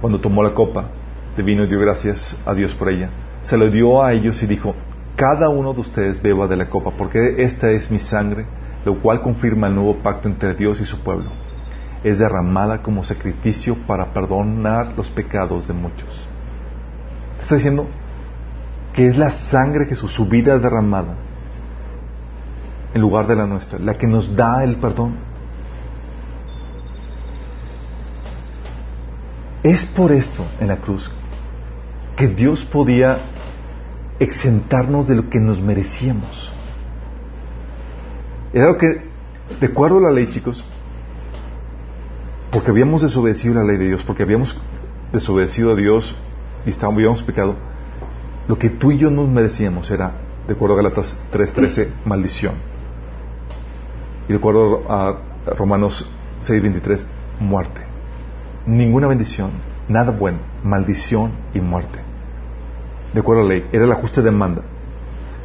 [0.00, 0.90] cuando tomó la copa,
[1.36, 3.10] de vino y dio gracias a Dios por ella.
[3.42, 4.76] Se lo dio a ellos y dijo,
[5.16, 8.46] cada uno de ustedes beba de la copa, porque esta es mi sangre,
[8.84, 11.32] lo cual confirma el nuevo pacto entre Dios y su pueblo.
[12.04, 16.28] Es derramada como sacrificio para perdonar los pecados de muchos.
[17.44, 17.86] Está diciendo
[18.94, 21.14] que es la sangre de Jesús, su vida derramada,
[22.94, 25.16] en lugar de la nuestra, la que nos da el perdón.
[29.62, 31.12] Es por esto en la cruz
[32.16, 33.18] que Dios podía
[34.18, 36.50] exentarnos de lo que nos merecíamos.
[38.54, 39.02] Era lo que,
[39.60, 40.64] de acuerdo a la ley, chicos,
[42.50, 44.56] porque habíamos desobedecido la ley de Dios, porque habíamos
[45.12, 46.16] desobedecido a Dios
[46.66, 47.54] y estábamos, habíamos pecado,
[48.48, 50.12] lo que tú y yo nos merecíamos era,
[50.46, 52.54] de acuerdo a Galatas 3.13, maldición.
[54.28, 55.18] Y de acuerdo a
[55.56, 56.08] Romanos
[56.42, 57.06] 6.23,
[57.40, 57.80] muerte.
[58.66, 59.50] Ninguna bendición,
[59.88, 62.04] nada bueno, maldición y muerte
[63.14, 64.62] de acuerdo a la ley, era la justa demanda.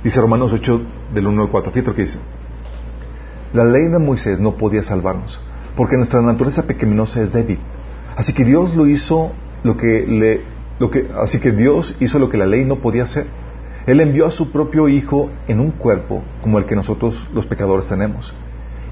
[0.03, 0.82] Dice Romanos 8
[1.13, 2.19] del 1 al 4, fíjate lo que dice.
[3.53, 5.39] La ley de Moisés no podía salvarnos,
[5.75, 7.60] porque nuestra naturaleza pecaminosa es débil.
[8.15, 9.32] Así que Dios lo hizo
[9.63, 10.41] lo que le
[11.17, 13.27] así que Dios hizo lo que la ley no podía hacer.
[13.85, 17.87] Él envió a su propio hijo en un cuerpo como el que nosotros los pecadores
[17.87, 18.33] tenemos.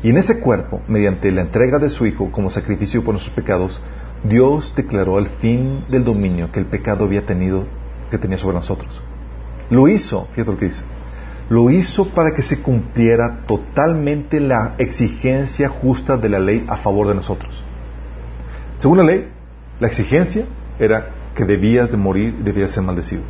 [0.04, 3.82] Y en ese cuerpo, mediante la entrega de su hijo como sacrificio por nuestros pecados,
[4.24, 7.66] Dios declaró el fin del dominio que el pecado había tenido
[8.10, 9.02] que tenía sobre nosotros.
[9.70, 10.84] Lo hizo, fíjate lo que dice,
[11.50, 17.08] lo hizo para que se cumpliera totalmente la exigencia justa de la ley a favor
[17.08, 17.64] de nosotros.
[18.78, 19.30] Según la ley,
[19.80, 20.46] la exigencia
[20.80, 23.22] era que debías de morir debías ser maldecido.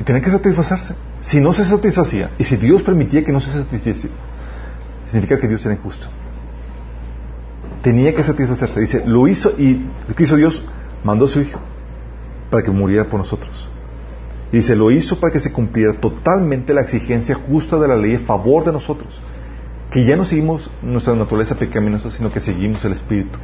[0.00, 0.94] Y tenía que satisfacerse.
[1.18, 4.14] Si no se satisfacía, y si Dios permitía que no se satisfaciera,
[5.06, 6.06] significa que Dios era injusto.
[7.82, 8.80] Tenía que satisfacerse.
[8.80, 9.86] Dice, lo hizo y
[10.16, 10.64] que hizo Dios,
[11.02, 11.58] mandó a su hijo
[12.48, 13.68] para que muriera por nosotros.
[14.52, 18.14] Y se lo hizo para que se cumpliera totalmente la exigencia justa de la ley
[18.14, 19.20] a favor de nosotros.
[19.90, 23.38] Que ya no seguimos nuestra naturaleza pecaminosa, sino que seguimos el Espíritu.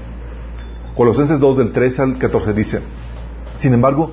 [0.97, 2.81] Colosenses 2 del 13 al 14 dice,
[3.57, 4.13] sin embargo,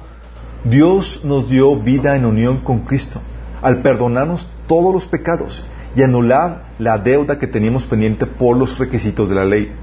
[0.64, 3.22] Dios nos dio vida en unión con Cristo,
[3.62, 5.64] al perdonarnos todos los pecados
[5.96, 9.74] y anular la deuda que teníamos pendiente por los requisitos de la ley.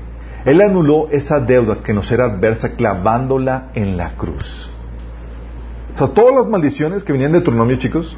[0.44, 4.70] Él anuló esa deuda que nos era adversa clavándola en la cruz.
[5.94, 8.16] O sea, todas las maldiciones que venían de Deuteronomio, chicos,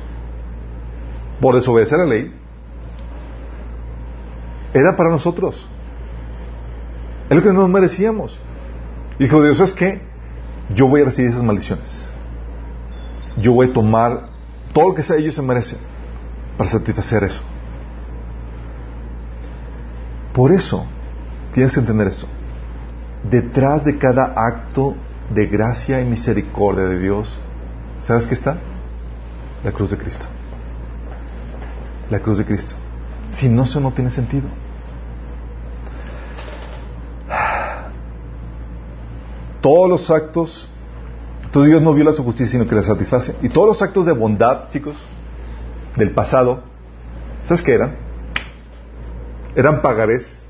[1.41, 2.33] por desobedecer la ley,
[4.75, 5.67] era para nosotros.
[7.31, 8.39] Es lo que nos merecíamos.
[9.19, 10.01] Dijo Dios, es que
[10.75, 12.09] yo voy a recibir esas maldiciones.
[13.39, 14.29] Yo voy a tomar
[14.73, 15.79] todo lo que sea ellos se merecen
[16.57, 17.41] para satisfacer eso.
[20.33, 20.87] Por eso,
[21.53, 22.29] tienes que entender eso.
[23.29, 24.97] Detrás de cada acto
[25.35, 27.39] de gracia y misericordia de Dios
[28.09, 28.57] ¿Sabes qué está?
[29.65, 30.27] La cruz de Cristo.
[32.11, 32.75] La cruz de Cristo.
[33.33, 34.49] Si no, eso no tiene sentido.
[39.69, 40.67] Todos los actos,
[41.45, 43.35] entonces Dios no viola su justicia, sino que la satisface.
[43.43, 44.97] Y todos los actos de bondad, chicos,
[45.95, 46.63] del pasado,
[47.45, 47.97] ¿sabes qué eran?
[49.55, 50.43] Eran pagarés.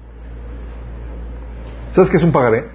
[1.90, 2.68] ¿Sabes qué es un pagaré?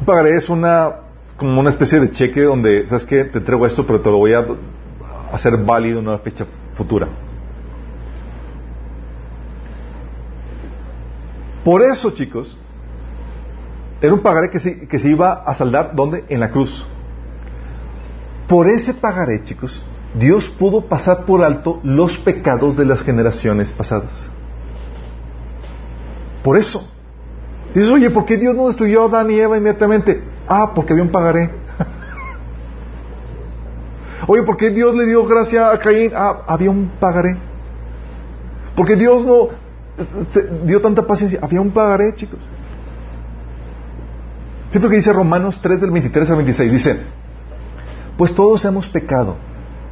[0.00, 0.96] Un pagaré es una
[1.38, 3.24] como una especie de cheque donde, ¿sabes qué?
[3.24, 4.44] Te entrego esto, pero te lo voy a
[5.32, 6.44] hacer válido en una fecha
[6.74, 7.08] futura.
[11.64, 12.58] Por eso, chicos,
[14.00, 16.24] era un pagaré que se, que se iba a saldar, ¿dónde?
[16.28, 16.86] En la cruz.
[18.48, 19.84] Por ese pagaré, chicos,
[20.14, 24.28] Dios pudo pasar por alto los pecados de las generaciones pasadas.
[26.42, 26.88] Por eso.
[27.74, 30.22] Dices, oye, ¿por qué Dios no destruyó a Adán y Eva inmediatamente?
[30.48, 31.50] Ah, porque había un pagaré.
[34.26, 36.10] oye, ¿por qué Dios le dio gracia a Caín?
[36.14, 37.36] Ah, había un pagaré.
[38.74, 39.48] Porque Dios no
[40.64, 41.38] dio tanta paciencia.
[41.42, 42.40] Había un pagaré, chicos.
[44.70, 46.72] Fíjate que dice Romanos 3 del 23 al 26.
[46.72, 46.96] Dice,
[48.16, 49.36] pues todos hemos pecado.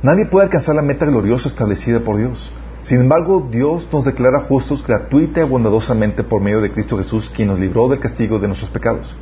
[0.03, 2.53] Nadie puede alcanzar la meta gloriosa establecida por Dios.
[2.85, 7.49] Sin embargo, Dios nos declara justos gratuita y bondadosamente por medio de Cristo Jesús, quien
[7.49, 9.16] nos libró del castigo de nuestros pecados.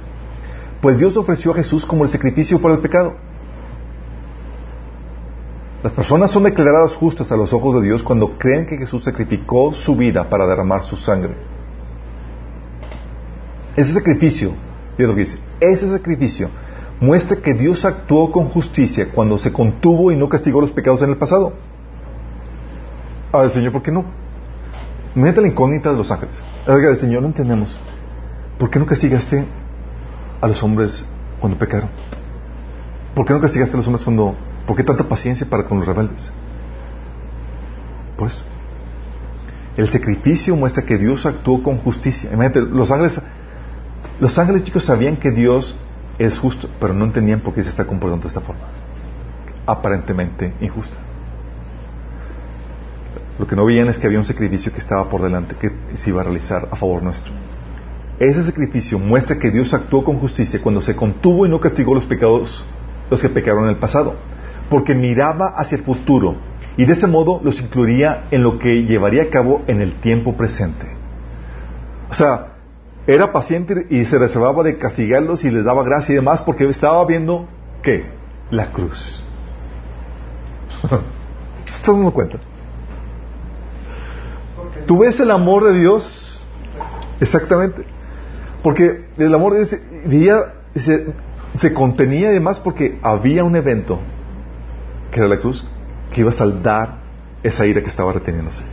[0.83, 3.15] Pues Dios ofreció a Jesús como el sacrificio por el pecado.
[5.83, 9.73] Las personas son declaradas justas a los ojos de Dios cuando creen que Jesús sacrificó
[9.73, 11.35] su vida para derramar su sangre.
[13.75, 14.53] Ese sacrificio,
[15.05, 16.49] lo que dice, ese sacrificio
[17.01, 21.11] muestra que Dios actuó con justicia cuando se contuvo y no castigó los pecados en
[21.11, 21.53] el pasado.
[23.32, 24.05] A ver, Señor, ¿por qué no?
[25.14, 26.36] Mete la incógnita de los ángeles.
[26.66, 27.76] Oiga, Señor, no entendemos.
[28.59, 29.44] ¿Por qué no castigaste
[30.40, 31.05] a los hombres
[31.40, 31.90] cuando pecaron?
[33.14, 34.34] ¿Por qué no castigaste a los hombres cuando...
[34.66, 36.30] ¿Por qué tanta paciencia para con los rebeldes?
[38.16, 38.44] Pues
[39.76, 42.30] el sacrificio muestra que Dios actuó con justicia.
[42.32, 43.20] Imagínate, los ángeles,
[44.21, 45.77] los ángeles chicos sabían que Dios
[46.19, 48.62] es justo, pero no entendían por qué se está comportando de esta forma.
[49.67, 50.97] Aparentemente injusta.
[53.39, 56.11] Lo que no veían es que había un sacrificio que estaba por delante que se
[56.11, 57.35] iba a realizar a favor nuestro.
[58.19, 62.07] Ese sacrificio muestra que Dios actuó con justicia cuando se contuvo y no castigó los
[62.07, 62.64] pecados,
[63.11, 64.14] los que pecaron en el pasado,
[64.71, 66.37] porque miraba hacia el futuro
[66.79, 70.35] y de ese modo los incluiría en lo que llevaría a cabo en el tiempo
[70.35, 70.87] presente.
[72.09, 72.56] O sea,
[73.07, 77.05] era paciente y se reservaba de castigarlos y les daba gracia y demás porque estaba
[77.05, 77.49] viendo,
[77.83, 78.07] ¿qué?
[78.51, 79.23] La cruz.
[81.67, 82.39] ¿Estás dando cuenta?
[84.87, 86.45] ¿Tú ves el amor de Dios?
[87.21, 87.85] Exactamente.
[88.63, 89.79] Porque el amor de
[90.09, 91.15] Dios se,
[91.55, 94.01] se contenía además porque había un evento,
[95.13, 95.65] que era la cruz,
[96.13, 96.99] que iba a saldar
[97.43, 98.65] esa ira que estaba reteniéndose.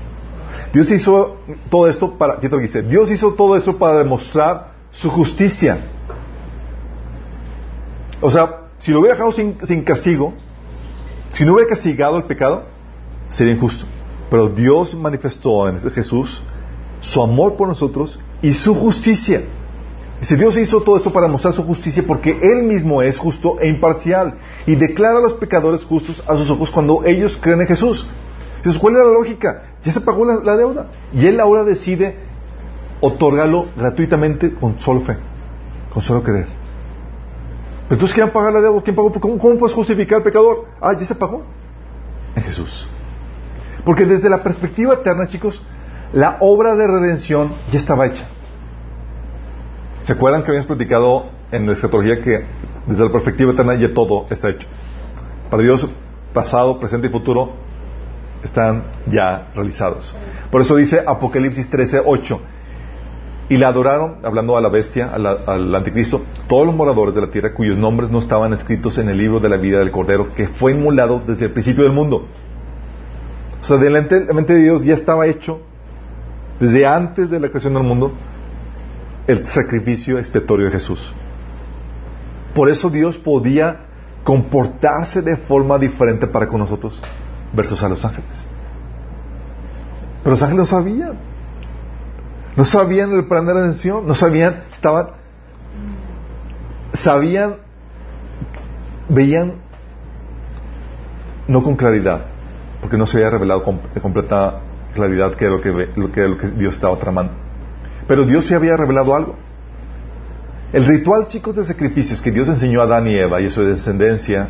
[0.74, 1.38] Dios hizo
[1.70, 2.82] todo esto para, ¿qué dice?
[2.82, 5.78] Dios hizo todo esto para demostrar su justicia.
[8.20, 10.34] O sea, si lo hubiera dejado sin, castigo,
[11.32, 12.64] si no hubiera castigado el pecado,
[13.30, 13.86] sería injusto.
[14.32, 16.42] Pero Dios manifestó en Jesús
[17.02, 19.44] su amor por nosotros y su justicia.
[20.22, 23.68] Dice, Dios hizo todo esto para mostrar su justicia porque Él mismo es justo e
[23.68, 28.08] imparcial y declara a los pecadores justos a sus ojos cuando ellos creen en Jesús.
[28.58, 29.73] Entonces, ¿cuál es la lógica?
[29.84, 30.88] Ya se pagó la, deuda.
[31.12, 32.18] Y Él ahora decide
[33.02, 35.18] otorgarlo gratuitamente con solo fe,
[35.94, 36.48] con solo creer.
[37.88, 38.82] Pero entonces, ¿quién pagar la deuda?
[38.82, 39.12] ¿Quién pagó?
[39.12, 40.66] ¿Cómo, ¿Cómo puedes justificar al pecador?
[40.80, 41.44] Ah, ya se pagó.
[42.36, 42.88] En Jesús.
[43.84, 45.62] Porque desde la perspectiva eterna, chicos,
[46.14, 48.26] la obra de redención ya estaba hecha.
[50.06, 52.46] ¿Se acuerdan que habíamos platicado en la escatología que
[52.88, 54.68] desde la perspectiva eterna ya todo está hecho?
[55.50, 55.88] Para Dios,
[56.34, 57.63] pasado, presente y futuro
[58.44, 60.16] están ya realizados.
[60.52, 62.42] Por eso dice Apocalipsis 13, 8.
[63.50, 67.54] Y la adoraron, hablando a la bestia, al anticristo, todos los moradores de la tierra
[67.54, 70.72] cuyos nombres no estaban escritos en el libro de la vida del Cordero, que fue
[70.72, 72.28] inmolado desde el principio del mundo.
[73.62, 74.02] O sea, de la
[74.34, 75.62] mente de Dios ya estaba hecho,
[76.60, 78.14] desde antes de la creación del mundo,
[79.28, 81.14] el sacrificio expiatorio de Jesús.
[82.56, 83.82] Por eso Dios podía
[84.24, 87.02] comportarse de forma diferente para con nosotros
[87.54, 88.46] versus a los ángeles.
[90.24, 91.14] Pero los ángeles no sabían.
[92.56, 95.08] No sabían el plan de redención, no sabían, estaban,
[96.92, 97.56] sabían,
[99.10, 99.54] veían
[101.48, 102.26] no con claridad,
[102.80, 104.60] porque no se había revelado con completa
[104.94, 107.34] claridad qué era lo que, lo que, lo que Dios estaba tramando.
[108.08, 109.36] Pero Dios sí había revelado algo.
[110.72, 113.64] El ritual, chicos, de sacrificios que Dios enseñó a Adán y Eva y a su
[113.64, 114.48] descendencia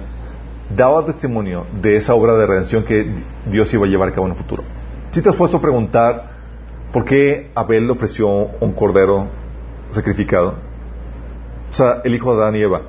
[0.70, 3.14] daba testimonio de esa obra de redención que
[3.46, 4.64] Dios iba a llevar a cabo en el futuro.
[5.12, 6.32] Si te has puesto a preguntar
[6.92, 9.28] por qué Abel le ofreció un cordero
[9.92, 10.56] sacrificado,
[11.70, 12.84] o sea, el hijo de Adán y Eva,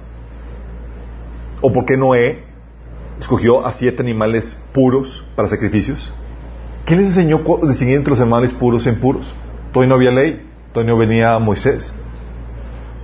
[1.60, 2.44] o por qué Noé
[3.18, 6.14] escogió a siete animales puros para sacrificios,
[6.84, 9.34] ¿qué les enseñó distinguir entre los animales puros e impuros?
[9.72, 11.94] Todavía no había ley, todavía no venía Moisés.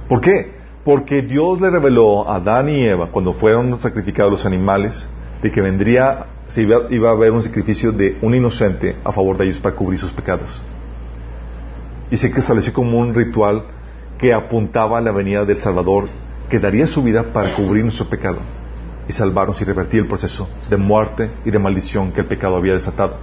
[0.09, 0.60] ¿Por qué?
[0.85, 5.09] Porque Dios le reveló a Adán y Eva, cuando fueron sacrificados los animales,
[5.43, 9.45] de que vendría, se iba, a haber un sacrificio de un inocente a favor de
[9.45, 10.61] ellos para cubrir sus pecados.
[12.11, 13.63] y se estableció como un ritual
[14.19, 16.09] que apuntaba a la venida del Salvador,
[16.49, 18.39] que daría su vida para cubrir nuestro pecado
[19.09, 22.75] y salvarnos y revertir el proceso de muerte y de maldición que el pecado había
[22.75, 23.17] desatado.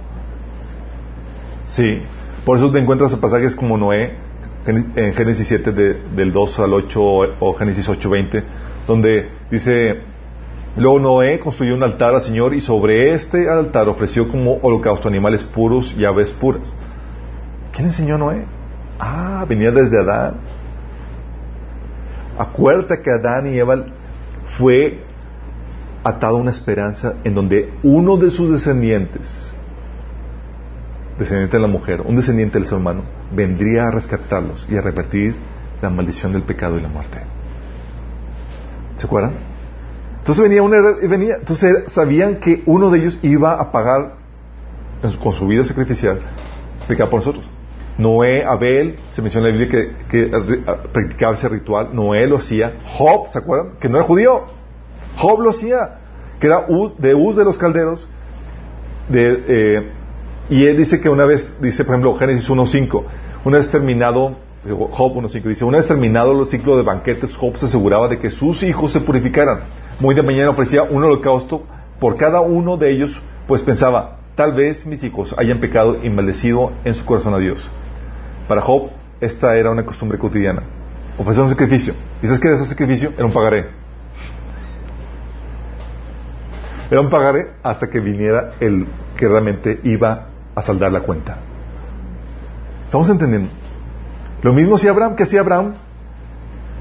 [1.66, 2.00] Sí,
[2.44, 4.16] por eso te encuentras pasajes como Noé,
[4.68, 7.00] en Génesis 7 del 2 al 8
[7.40, 8.44] o Génesis 8, 20,
[8.86, 10.00] donde dice,
[10.76, 15.44] luego Noé construyó un altar al Señor y sobre este altar ofreció como holocausto animales
[15.44, 16.74] puros y aves puras.
[17.72, 18.44] ¿Quién enseñó Noé?
[18.98, 20.34] Ah, venía desde Adán.
[22.38, 23.84] Acuérdate que Adán y Eva
[24.58, 25.00] fue
[26.04, 29.54] atado a una esperanza en donde uno de sus descendientes,
[31.18, 33.02] descendiente de la mujer, un descendiente del ser humano,
[33.32, 35.34] vendría a rescatarlos y a repetir
[35.82, 37.20] la maldición del pecado y la muerte.
[38.96, 39.34] ¿Se acuerdan?
[40.18, 44.16] Entonces venía una venía, entonces sabían que uno de ellos iba a pagar
[45.22, 46.20] con su vida sacrificial
[46.86, 47.48] pecado por nosotros.
[47.98, 50.30] Noé, Abel, se menciona en la Biblia que,
[50.92, 53.72] practicaba ese ritual, Noé lo hacía, Job, ¿se acuerdan?
[53.80, 54.44] Que no era judío,
[55.16, 55.98] Job lo hacía,
[56.38, 56.64] que era
[56.98, 58.08] de Uz de los calderos,
[59.08, 59.92] de, eh,
[60.50, 63.04] y él dice que una vez, dice por ejemplo Génesis 1.5,
[63.44, 67.66] una vez terminado, Job 1.5 dice, una vez terminado el ciclo de banquetes, Job se
[67.66, 69.60] aseguraba de que sus hijos se purificaran.
[70.00, 71.62] Muy de mañana ofrecía un holocausto
[72.00, 76.72] por cada uno de ellos, pues pensaba, tal vez mis hijos hayan pecado y maldecido
[76.84, 77.70] en su corazón a Dios.
[78.46, 78.90] Para Job,
[79.20, 80.62] esta era una costumbre cotidiana.
[81.18, 81.94] Ofrecer un sacrificio.
[82.22, 83.10] ¿Y sabes qué era ese sacrificio?
[83.16, 83.66] Era un pagaré.
[86.90, 88.86] Era un pagaré hasta que viniera el
[89.16, 90.27] que realmente iba
[90.58, 91.38] a saldar la cuenta.
[92.86, 93.50] ¿Estamos entendiendo?
[94.42, 95.74] Lo mismo hacía Abraham, que hacía Abraham.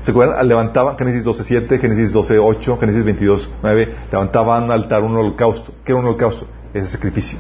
[0.04, 0.48] ¿Se acuerdan?
[0.48, 5.74] Levantaba, Génesis 12.7, Génesis 12.8, Génesis 22.9, levantaban un altar, un holocausto.
[5.84, 6.48] ¿Qué era un holocausto?
[6.74, 7.38] Ese sacrificio.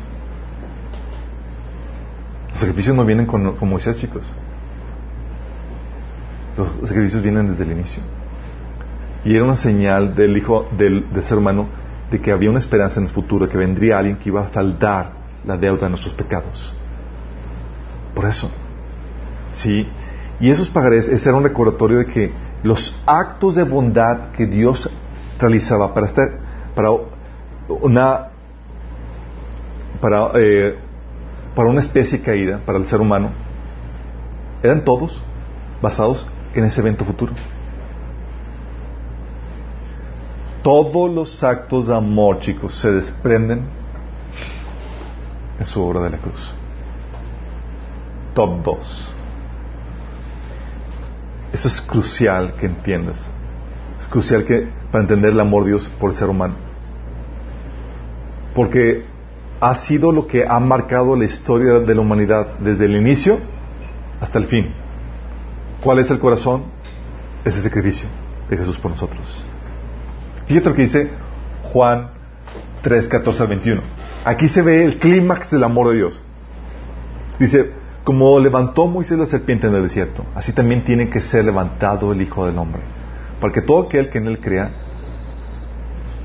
[2.49, 4.23] Los sacrificios no vienen con, Moisés, chicos.
[6.57, 8.01] Los sacrificios vienen desde el inicio.
[9.23, 11.67] Y era una señal del hijo del, ser humano
[12.09, 15.16] de que había una esperanza en el futuro, que vendría alguien que iba a saldar
[15.47, 16.73] la deuda de nuestros pecados.
[18.13, 18.51] Por eso.
[19.53, 19.87] Sí.
[20.39, 22.31] Y esos pagarés, ese era un recordatorio de que
[22.61, 24.89] los actos de bondad que Dios
[25.39, 26.29] realizaba para estar,
[26.75, 26.91] para
[27.69, 28.27] una,
[29.99, 30.77] para eh,
[31.57, 33.31] para una especie caída, para el ser humano,
[34.61, 35.19] eran todos
[35.81, 37.33] basados en ese evento futuro.
[40.61, 43.76] Todos los actos de amor, chicos, se desprenden
[45.59, 46.53] en su obra de la cruz.
[48.33, 49.11] Todos.
[51.51, 53.29] Eso es crucial que entiendas.
[53.99, 56.55] Es crucial que para entender el amor de Dios por el ser humano.
[58.53, 59.05] Porque
[59.59, 63.39] ha sido lo que ha marcado la historia de la humanidad desde el inicio
[64.19, 64.73] hasta el fin.
[65.81, 66.65] ¿Cuál es el corazón?
[67.43, 68.07] Ese sacrificio
[68.49, 69.41] de Jesús por nosotros.
[70.47, 71.09] Fíjate lo que dice
[71.63, 72.09] Juan
[72.81, 73.96] 3, 14 al 21.
[74.27, 76.21] Aquí se ve el clímax del amor de Dios.
[77.39, 77.71] Dice,
[78.03, 82.21] como levantó Moisés la serpiente en el desierto, así también tiene que ser levantado el
[82.21, 82.81] Hijo del Hombre,
[83.39, 84.69] para que todo aquel que en él crea,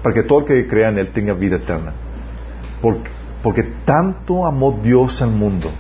[0.03, 1.93] para que todo el que crea en él tenga vida eterna.
[3.41, 5.71] Porque tanto amó Dios al mundo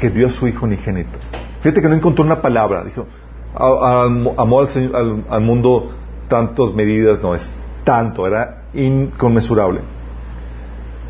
[0.00, 1.16] que dio a su Hijo unigénito.
[1.60, 2.82] Fíjate que no encontró una palabra.
[2.82, 3.06] Dijo,
[3.54, 5.92] amó al, al, mundo
[6.28, 7.48] tantas medidas, no es
[7.84, 9.82] tanto, era inconmensurable.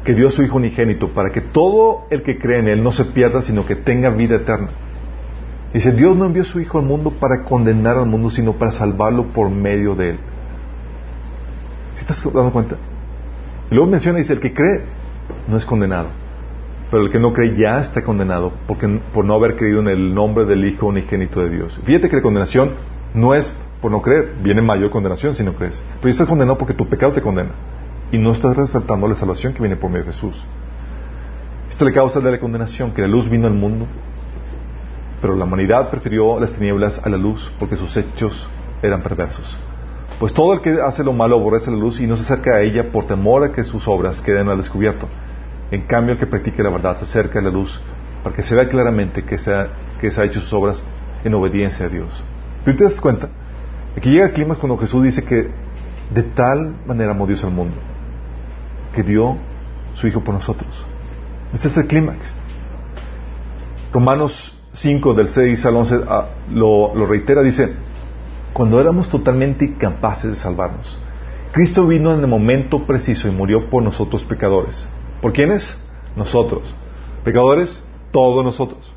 [0.07, 2.93] Que dio a su Hijo unigénito para que todo el que cree en Él no
[2.93, 4.69] se pierda, sino que tenga vida eterna.
[5.75, 9.27] Dice, Dios no envió su Hijo al mundo para condenar al mundo, sino para salvarlo
[9.27, 10.19] por medio de Él.
[11.93, 12.77] ¿Sí estás dando cuenta?
[13.71, 14.83] Y luego menciona, dice, el que cree
[15.49, 16.07] no es condenado.
[16.91, 20.15] Pero el que no cree ya está condenado porque, por no haber creído en el
[20.15, 21.81] nombre del Hijo unigénito de Dios.
[21.85, 22.75] Fíjate que la condenación
[23.13, 25.83] no es por no creer, viene mayor condenación si no crees.
[25.97, 27.51] Pero ya estás condenado porque tu pecado te condena.
[28.13, 30.45] Y no estás resaltando la salvación que viene por medio de Jesús.
[31.69, 33.87] Esta es la causa de la condenación, que la luz vino al mundo,
[35.21, 38.49] pero la humanidad prefirió las tinieblas a la luz porque sus hechos
[38.83, 39.59] eran perversos.
[40.21, 42.63] Pues todo el que hace lo malo aborrece la luz y no se acerca a
[42.63, 45.09] ella por temor a que sus obras queden al descubierto.
[45.71, 47.81] En cambio, el que practique la verdad se acerca a la luz
[48.23, 49.69] para que se vea claramente que se ha,
[50.01, 50.83] que se ha hecho sus obras
[51.25, 52.25] en obediencia a Dios.
[52.65, 53.29] Pero te das cuenta,
[53.97, 55.49] aquí llega el clímax cuando Jesús dice que
[56.11, 57.77] de tal manera amó Dios al mundo,
[58.97, 59.36] que dio
[59.94, 60.84] su Hijo por nosotros.
[61.53, 62.34] Ese es el clímax.
[63.92, 67.74] Romanos 5, del 6 al 11, ah, lo, lo reitera, dice,
[68.55, 70.99] cuando éramos totalmente incapaces de salvarnos,
[71.53, 74.88] Cristo vino en el momento preciso y murió por nosotros pecadores.
[75.20, 75.76] ¿Por quiénes?
[76.16, 76.74] Nosotros.
[77.22, 77.82] Pecadores,
[78.12, 78.95] todos nosotros.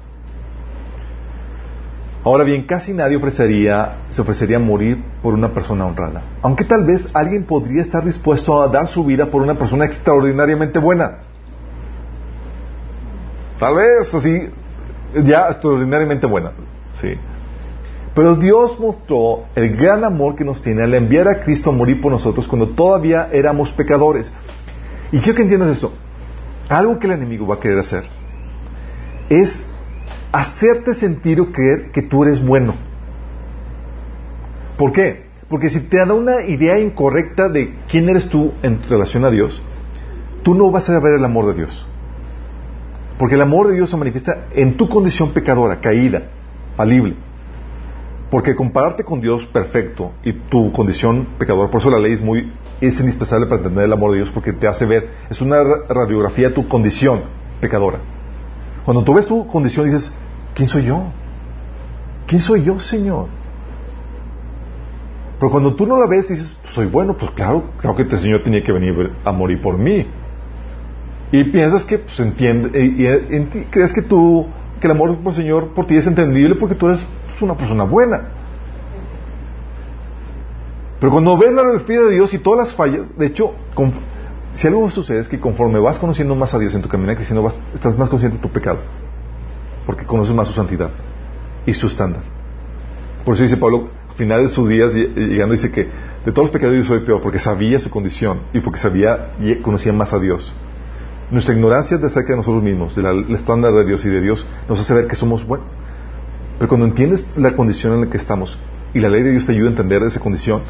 [2.23, 6.21] Ahora bien, casi nadie ofrecería, se ofrecería a morir por una persona honrada.
[6.41, 10.79] Aunque tal vez alguien podría estar dispuesto a dar su vida por una persona extraordinariamente
[10.79, 11.19] buena.
[13.57, 14.49] Tal vez así,
[15.23, 16.51] ya extraordinariamente buena.
[16.93, 17.15] Sí.
[18.13, 22.01] Pero Dios mostró el gran amor que nos tiene al enviar a Cristo a morir
[22.01, 24.33] por nosotros cuando todavía éramos pecadores.
[25.11, 25.93] Y quiero que entiendas eso.
[26.67, 28.03] Algo que el enemigo va a querer hacer
[29.29, 29.63] es
[30.31, 32.73] hacerte sentir o creer que tú eres bueno.
[34.77, 35.29] ¿Por qué?
[35.49, 39.61] Porque si te da una idea incorrecta de quién eres tú en relación a Dios,
[40.43, 41.85] tú no vas a ver el amor de Dios.
[43.17, 46.29] Porque el amor de Dios se manifiesta en tu condición pecadora, caída,
[46.77, 47.15] falible.
[48.29, 52.51] Porque compararte con Dios perfecto y tu condición pecadora, por eso la ley es muy
[52.79, 56.49] es indispensable para entender el amor de Dios porque te hace ver, es una radiografía
[56.49, 57.23] de tu condición
[57.59, 57.99] pecadora.
[58.85, 60.11] Cuando tú ves tu condición dices,
[60.53, 61.03] ¿quién soy yo?
[62.27, 63.27] ¿Quién soy yo, Señor?
[65.39, 68.43] Pero cuando tú no la ves dices, soy bueno, pues claro, creo que este Señor
[68.43, 70.05] tenía que venir a morir por mí.
[71.31, 74.47] Y piensas que, pues entiende, y, crees que tú,
[74.81, 77.55] que el amor por el Señor por ti es entendible porque tú eres pues, una
[77.55, 78.29] persona buena.
[80.99, 83.53] Pero cuando ves la biografía de Dios y todas las fallas, de hecho,
[84.53, 87.43] si algo sucede es que conforme vas conociendo más a Dios en tu camino creciendo,
[87.43, 88.79] vas, estás más consciente de tu pecado.
[89.85, 90.89] Porque conoces más su santidad
[91.65, 92.23] y su estándar.
[93.25, 95.87] Por eso dice Pablo, al final de sus días, llegando, dice que
[96.25, 99.55] de todos los pecados yo soy peor, porque sabía su condición y porque sabía y
[99.55, 100.53] conocía más a Dios.
[101.31, 104.79] Nuestra ignorancia de acerca de nosotros mismos, del estándar de Dios y de Dios, nos
[104.79, 105.67] hace ver que somos buenos.
[106.57, 108.57] Pero cuando entiendes la condición en la que estamos
[108.93, 110.61] y la ley de Dios te ayuda a entender esa condición,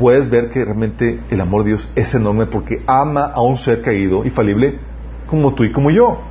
[0.00, 3.82] puedes ver que realmente el amor de Dios es enorme porque ama a un ser
[3.82, 4.78] caído y falible
[5.26, 6.22] como tú y como yo.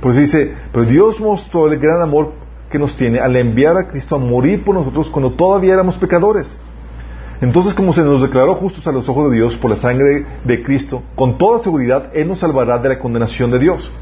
[0.00, 2.32] Por eso dice, pero Dios mostró el gran amor
[2.68, 6.56] que nos tiene al enviar a Cristo a morir por nosotros cuando todavía éramos pecadores.
[7.40, 10.62] Entonces, como se nos declaró justos a los ojos de Dios por la sangre de
[10.64, 13.92] Cristo, con toda seguridad Él nos salvará de la condenación de Dios.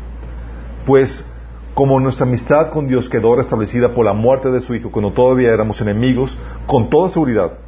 [0.87, 1.27] Pues,
[1.75, 5.53] como nuestra amistad con Dios quedó restablecida por la muerte de su Hijo cuando todavía
[5.53, 7.66] éramos enemigos, con toda seguridad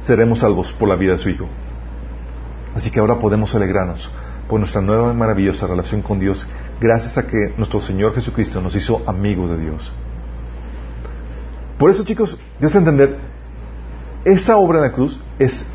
[0.00, 1.46] seremos salvos por la vida de su Hijo.
[2.74, 4.10] Así que ahora podemos alegrarnos
[4.48, 6.44] por nuestra nueva y maravillosa relación con Dios,
[6.80, 9.92] gracias a que nuestro Señor Jesucristo nos hizo amigos de Dios.
[11.78, 13.18] Por eso, chicos, debes entender,
[14.24, 15.66] esa obra en la cruz es,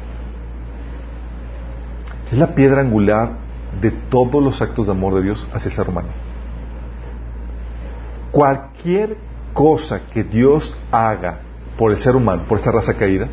[2.31, 3.37] es la piedra angular
[3.81, 6.09] de todos los actos de amor de Dios hacia el ser humano.
[8.31, 9.17] Cualquier
[9.53, 11.39] cosa que Dios haga
[11.77, 13.29] por el ser humano, por esa raza caída,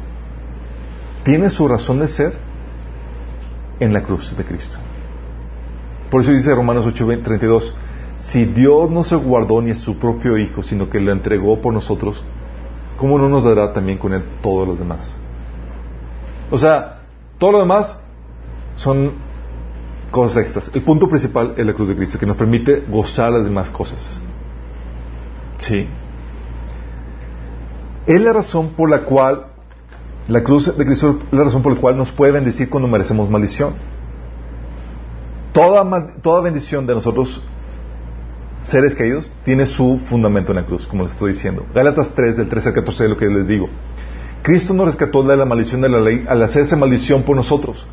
[1.24, 2.34] tiene su razón de ser
[3.80, 4.78] en la cruz de Cristo.
[6.10, 7.72] Por eso dice Romanos 8:32,
[8.16, 11.72] si Dios no se guardó ni a su propio Hijo, sino que lo entregó por
[11.72, 12.22] nosotros,
[12.96, 15.16] ¿cómo no nos dará también con Él todos los demás?
[16.50, 17.00] O sea,
[17.38, 17.98] todo lo demás
[18.76, 19.12] son
[20.10, 20.70] cosas extras.
[20.74, 24.20] El punto principal es la cruz de Cristo, que nos permite gozar las demás cosas.
[25.56, 25.88] Sí.
[28.06, 29.51] Es la razón por la cual
[30.28, 33.28] la cruz de Cristo es la razón por la cual nos puede bendecir cuando merecemos
[33.28, 33.74] maldición.
[35.52, 37.42] Toda, toda bendición de nosotros,
[38.62, 41.66] seres caídos, tiene su fundamento en la cruz, como les estoy diciendo.
[41.74, 43.68] Gálatas 3, del 13 al 14, es lo que les digo.
[44.42, 47.86] Cristo nos rescató de la maldición de la ley al hacerse maldición por nosotros.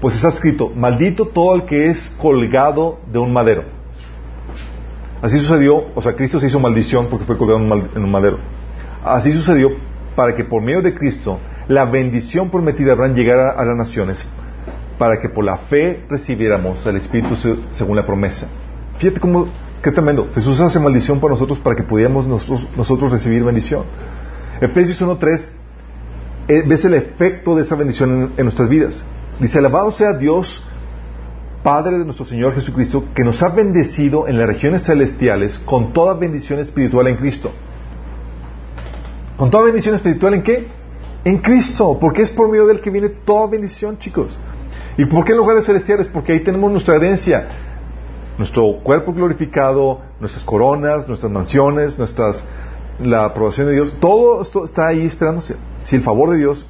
[0.00, 3.64] Pues está escrito, maldito todo el que es colgado de un madero.
[5.22, 8.38] Así sucedió, o sea, Cristo se hizo maldición porque fue colgado en un madero.
[9.04, 9.70] Así sucedió
[10.16, 14.26] para que por medio de Cristo la bendición prometida Abraham llegara a las naciones
[14.98, 17.36] para que por la fe recibiéramos el Espíritu
[17.72, 18.48] según la promesa.
[18.98, 19.46] Fíjate cómo,
[19.82, 20.28] qué tremendo.
[20.34, 23.84] Jesús hace maldición para nosotros para que pudiéramos nosotros, recibir bendición.
[24.60, 25.40] Efesios 1.3
[26.46, 29.04] eh, ves el efecto de esa bendición en, en nuestras vidas.
[29.40, 30.64] Dice, alabado sea Dios,
[31.64, 36.14] Padre de nuestro Señor Jesucristo, que nos ha bendecido en las regiones celestiales con toda
[36.14, 37.50] bendición espiritual en Cristo.
[39.36, 40.68] ¿Con toda bendición espiritual en qué?
[41.24, 44.38] En Cristo, porque es por medio del que viene toda bendición, chicos.
[44.96, 46.08] ¿Y por qué en lugares celestiales?
[46.08, 47.48] Porque ahí tenemos nuestra herencia,
[48.38, 52.44] nuestro cuerpo glorificado, nuestras coronas, nuestras mansiones, nuestras
[53.00, 55.56] la aprobación de Dios, todo esto está ahí esperándose.
[55.82, 56.64] Si el favor de Dios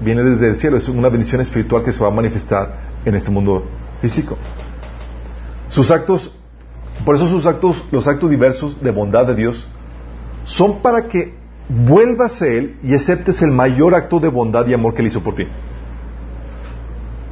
[0.00, 3.30] viene desde el cielo, es una bendición espiritual que se va a manifestar en este
[3.30, 3.64] mundo
[4.00, 4.36] físico.
[5.68, 6.32] Sus actos,
[7.04, 9.66] por eso sus actos, los actos diversos de bondad de Dios,
[10.44, 11.34] son para que
[11.68, 15.22] vuelvas a Él y aceptes el mayor acto de bondad y amor que Él hizo
[15.22, 15.46] por ti.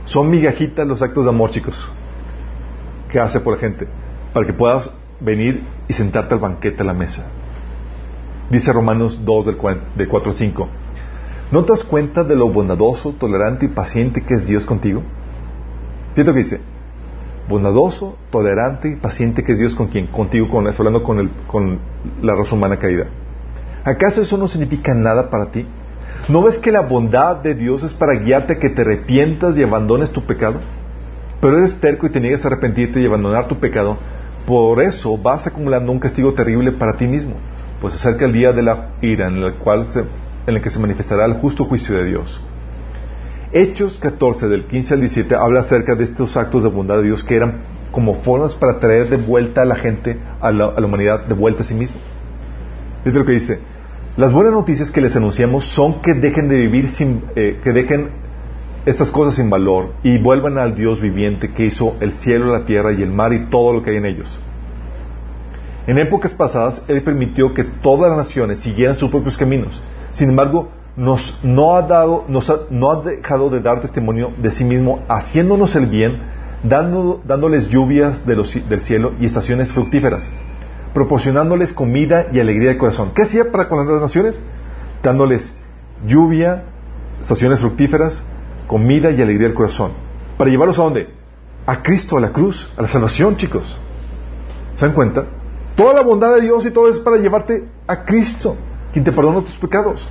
[0.04, 1.88] Son migajitas los actos de amor, chicos,
[3.08, 3.86] que hace por la gente,
[4.32, 7.30] para que puedas venir y sentarte al banquete a la mesa.
[8.50, 10.68] Dice Romanos 2 del 4 al 5.
[11.52, 15.02] ¿No te das cuenta de lo bondadoso, tolerante y paciente que es Dios contigo?
[16.14, 16.60] Fíjate lo que dice.
[17.48, 20.06] Bondadoso, tolerante y paciente que es Dios con quien?
[20.06, 21.78] Contigo, con, hablando con, el, con
[22.22, 23.06] la raza humana caída.
[23.84, 25.66] ¿Acaso eso no significa nada para ti?
[26.28, 29.62] ¿No ves que la bondad de Dios es para guiarte a que te arrepientas y
[29.62, 30.60] abandones tu pecado?
[31.40, 33.98] Pero eres terco y te niegas a arrepentirte y abandonar tu pecado.
[34.46, 37.34] Por eso vas acumulando un castigo terrible para ti mismo,
[37.80, 39.84] pues acerca el día de la ira en el, cual
[40.46, 42.40] en el que se manifestará el justo juicio de Dios.
[43.52, 47.22] Hechos 14, del 15 al 17, habla acerca de estos actos de bondad de Dios
[47.24, 51.34] que eran como formas para traer de vuelta a la gente, a la, humanidad, de
[51.34, 51.98] vuelta a sí mismo.
[53.02, 53.58] Fíjate lo que dice.
[54.16, 58.10] Las buenas noticias que les anunciamos son que dejen de vivir sin, eh, que dejen
[58.86, 62.92] estas cosas sin valor y vuelvan al Dios viviente que hizo el cielo, la tierra
[62.92, 64.38] y el mar y todo lo que hay en ellos.
[65.86, 69.82] En épocas pasadas, Él permitió que todas las naciones siguieran sus propios caminos.
[70.12, 74.62] Sin embargo, nos, no, ha dado, nos no ha dejado de dar testimonio de sí
[74.62, 76.18] mismo, haciéndonos el bien,
[76.62, 80.30] dando, dándoles lluvias del cielo y estaciones fructíferas
[80.94, 83.12] proporcionándoles comida y alegría de corazón.
[83.14, 84.42] ¿Qué hacía para con las naciones?
[85.02, 85.52] Dándoles
[86.06, 86.64] lluvia,
[87.20, 88.22] estaciones fructíferas,
[88.66, 89.92] comida y alegría del corazón.
[90.36, 91.08] ¿Para llevarlos a dónde?
[91.66, 93.76] A Cristo, a la cruz, a la salvación, chicos.
[94.76, 95.26] ¿Se dan cuenta?
[95.76, 98.56] Toda la bondad de Dios y todo es para llevarte a Cristo,
[98.92, 100.06] quien te perdona tus pecados.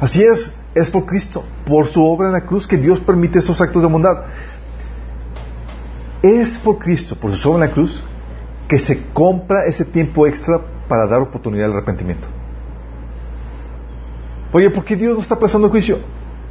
[0.00, 3.60] Así es, es por Cristo, por su obra en la cruz, que Dios permite esos
[3.60, 4.24] actos de bondad.
[6.22, 8.02] Es por Cristo, por su obra en la cruz,
[8.72, 10.58] que se compra ese tiempo extra
[10.88, 12.26] para dar oportunidad al arrepentimiento.
[14.50, 15.98] Oye, ¿por qué Dios no está pasando el juicio?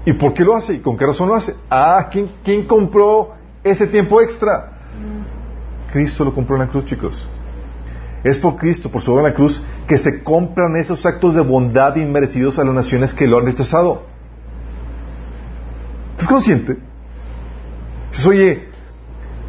[0.06, 0.76] ¿Y por qué lo hace?
[0.76, 1.56] ¿Y con qué razón lo hace?
[1.68, 3.32] Ah, ¿quién, quién compró
[3.64, 4.72] ese tiempo extra?
[5.92, 7.28] Cristo lo compró en la cruz, chicos.
[8.24, 11.42] Es por Cristo, por su obra en la cruz, que se compran esos actos de
[11.42, 14.04] bondad inmerecidos a las naciones que lo han rechazado.
[16.12, 16.78] ¿Estás consciente?
[18.12, 18.71] Dices, oye,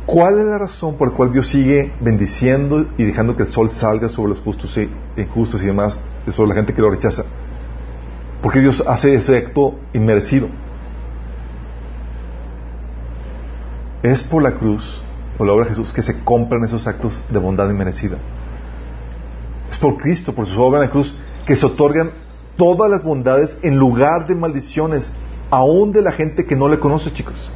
[0.07, 3.71] ¿Cuál es la razón por la cual Dios sigue bendiciendo y dejando que el sol
[3.71, 5.99] salga sobre los justos e injustos y demás,
[6.35, 7.25] sobre la gente que lo rechaza?
[8.43, 10.49] Porque Dios hace ese acto inmerecido.
[14.03, 15.01] Es por la cruz,
[15.39, 18.17] por la obra de Jesús, que se compran esos actos de bondad inmerecida.
[19.71, 22.11] Es por Cristo, por su obra en la cruz, que se otorgan
[22.57, 25.13] todas las bondades en lugar de maldiciones,
[25.51, 27.49] aún de la gente que no le conoce, chicos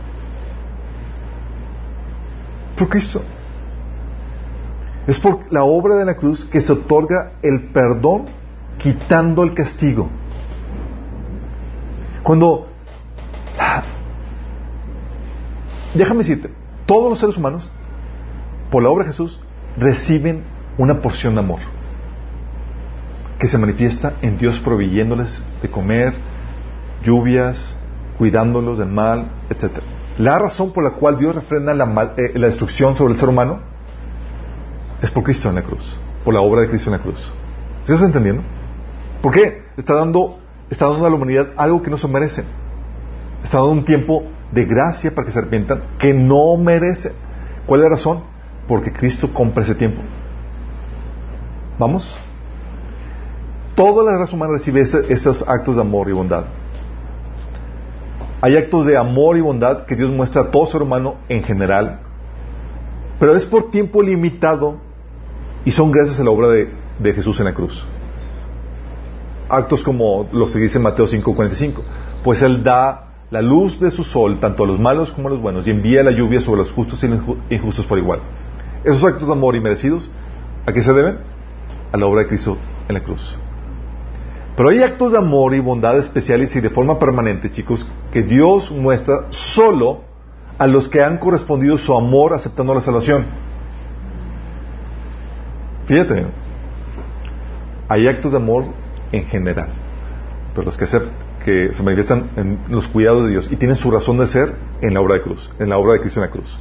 [2.77, 3.23] por Cristo.
[5.07, 8.27] Es por la obra de la cruz que se otorga el perdón
[8.79, 10.09] quitando el castigo.
[12.23, 12.69] Cuando...
[15.95, 16.51] Déjame decirte,
[16.85, 17.73] todos los seres humanos,
[18.71, 19.41] por la obra de Jesús,
[19.79, 20.43] reciben
[20.77, 21.61] una porción de amor
[23.39, 26.15] que se manifiesta en Dios proveyéndoles de comer,
[27.03, 27.77] lluvias,
[28.19, 29.85] cuidándolos del mal, etcétera.
[30.19, 33.61] La razón por la cual Dios refrena eh, la, destrucción sobre el ser humano
[35.03, 37.31] es por Cristo en la cruz, por la obra de Cristo en la cruz.
[37.83, 38.43] ¿Estás entendiendo?
[39.21, 39.65] ¿Por qué?
[39.77, 40.39] Está dando,
[40.71, 42.45] está dando a la humanidad algo que no se merece.
[43.45, 47.13] Está dando un tiempo de gracia para que se arrepientan que no merecen.
[47.67, 48.23] ¿Cuál es la razón?
[48.67, 50.01] Porque Cristo compra ese tiempo.
[51.79, 52.17] ¿Vamos?
[53.75, 56.47] Toda la raza humana recibe esos actos de amor y bondad.
[58.47, 61.99] Hay actos de amor y bondad que Dios muestra a todo ser humano en general,
[63.19, 64.77] pero es por tiempo limitado
[65.65, 67.85] y son gracias a la obra de, Jesús en la cruz.
[69.49, 71.83] Actos como los que dice Mateo 5:45,
[72.23, 75.41] pues Él da la luz de su sol tanto a los malos como a los
[75.41, 77.19] buenos y envía la lluvia sobre los justos y los
[77.51, 78.21] injustos por igual.
[78.85, 80.09] Esos actos de amor y merecidos,
[80.67, 81.19] ¿a qué se deben?
[81.91, 83.37] A la obra de Cristo en la cruz.
[84.57, 88.71] Pero hay actos de amor y bondad especiales y de forma permanente, chicos, que Dios
[88.71, 90.01] muestra solo
[90.57, 93.27] a los que han correspondido su amor aceptando la salvación.
[95.87, 96.27] Fíjate,
[97.87, 98.65] hay actos de amor
[99.13, 99.69] en general,
[100.55, 101.01] pero los que se,
[101.45, 104.95] que se manifiestan en los cuidados de Dios y tienen su razón de ser en
[104.95, 106.59] la obra de cruz, en la obra de Cristo en la cruz.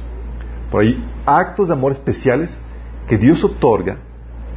[0.70, 2.60] Pero hay actos de amor especiales
[3.08, 3.96] que Dios otorga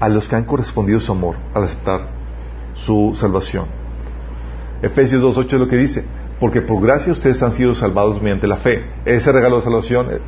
[0.02, 2.19] a los que han correspondido su amor al aceptar
[2.86, 3.66] su salvación.
[4.82, 6.06] Efesios 2.8 es lo que dice,
[6.40, 8.86] porque por gracia ustedes han sido salvados mediante la fe.
[9.06, 10.20] Ese regalo de salvación eh,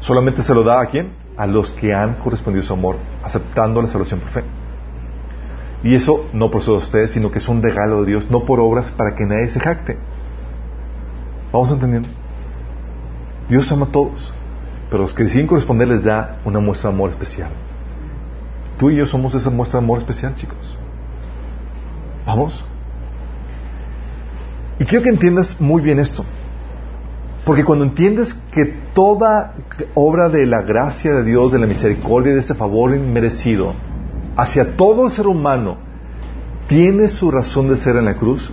[0.00, 1.12] solamente se lo da a quién?
[1.36, 4.44] A los que han correspondido su amor, aceptando la salvación por fe.
[5.84, 8.60] Y eso no por de ustedes, sino que es un regalo de Dios, no por
[8.60, 9.98] obras para que nadie se jacte.
[11.52, 12.08] ¿Vamos entendiendo?
[13.48, 14.32] Dios ama a todos,
[14.88, 17.50] pero los que deciden corresponder les da una muestra de amor especial.
[18.78, 20.71] Tú y yo somos esa muestra de amor especial, chicos.
[22.26, 22.64] Vamos.
[24.78, 26.24] Y quiero que entiendas muy bien esto.
[27.44, 29.54] Porque cuando entiendes que toda
[29.94, 33.74] obra de la gracia de Dios, de la misericordia, de ese favor inmerecido
[34.36, 35.76] hacia todo el ser humano
[36.68, 38.50] tiene su razón de ser en la cruz,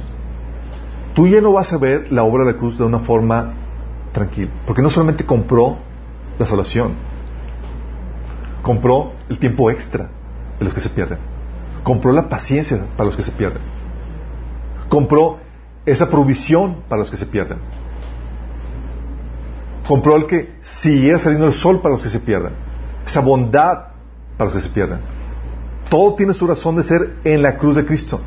[1.13, 3.53] tú ya no vas a ver la obra de la cruz de una forma
[4.11, 4.49] tranquila.
[4.65, 5.77] Porque no solamente compró
[6.37, 6.93] la salvación,
[8.61, 10.09] compró el tiempo extra
[10.57, 11.19] de los que se pierden,
[11.83, 13.61] compró la paciencia para los que se pierden,
[14.89, 15.39] compró
[15.85, 17.59] esa provisión para los que se pierden
[19.89, 22.53] compró el que siguiera saliendo el sol para los que se pierden,
[23.07, 23.85] esa bondad
[24.37, 24.99] para los que se pierden.
[25.89, 28.21] Todo tiene su razón de ser en la cruz de Cristo.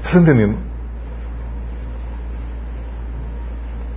[0.00, 0.56] ¿Estás entendiendo?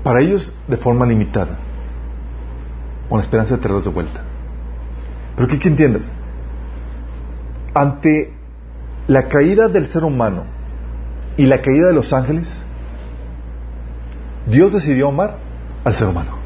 [0.03, 1.57] Para ellos de forma limitada,
[3.07, 4.21] con la esperanza de traerlos de vuelta.
[5.37, 6.11] Pero que, entiendas,
[7.73, 8.33] ante
[9.09, 10.43] la caída del ser humano
[11.35, 12.61] y la caída de los ángeles,
[14.45, 15.37] Dios decidió amar
[15.83, 16.37] al ser humano.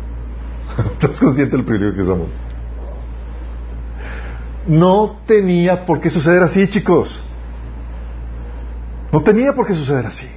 [0.93, 2.27] ¿Estás consciente del privilegio que somos?
[4.65, 7.21] No tenía por qué suceder así, chicos.
[9.11, 10.27] No tenía por qué suceder así.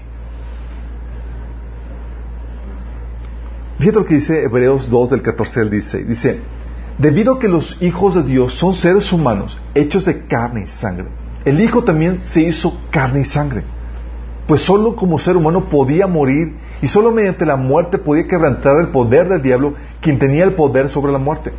[3.78, 6.08] Fíjate lo que dice Hebreos 2 del 14 al 16.
[6.08, 6.40] Dice,
[6.98, 11.06] debido a que los hijos de Dios son seres humanos hechos de carne y sangre,
[11.46, 13.62] el Hijo también se hizo carne y sangre.
[14.48, 18.88] Pues solo como ser humano podía morir y solo mediante la muerte podía quebrantar el
[18.88, 21.52] poder del diablo, quien tenía el poder sobre la muerte.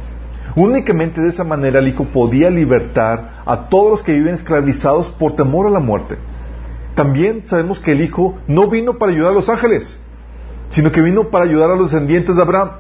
[0.58, 5.36] Únicamente de esa manera el Hijo podía libertar a todos los que viven esclavizados por
[5.36, 6.18] temor a la muerte.
[6.94, 9.98] También sabemos que el Hijo no vino para ayudar a los ángeles,
[10.70, 12.72] sino que vino para ayudar a los descendientes de Abraham.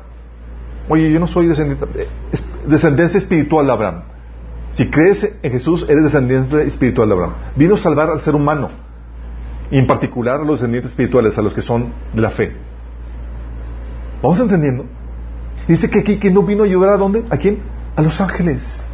[0.90, 4.04] Oye, yo no soy descendencia espiritual de Abraham.
[4.72, 7.34] Si crees en Jesús, eres descendiente espiritual de Abraham.
[7.56, 8.70] Vino a salvar al ser humano
[9.72, 12.56] y en particular a los descendientes espirituales, a los que son de la fe.
[14.22, 14.86] ¿Vamos entendiendo?
[15.68, 17.26] Dice que aquí que no vino a ayudar a dónde?
[17.30, 17.60] ¿A quién?
[17.96, 18.86] A los ángeles.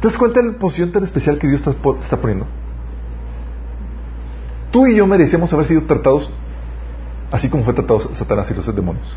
[0.00, 2.46] ¿Te das cuenta de la posición tan especial que Dios está, está poniendo?
[4.70, 6.30] Tú y yo merecemos haber sido tratados
[7.30, 9.16] así como fue tratado Satanás y los demonios.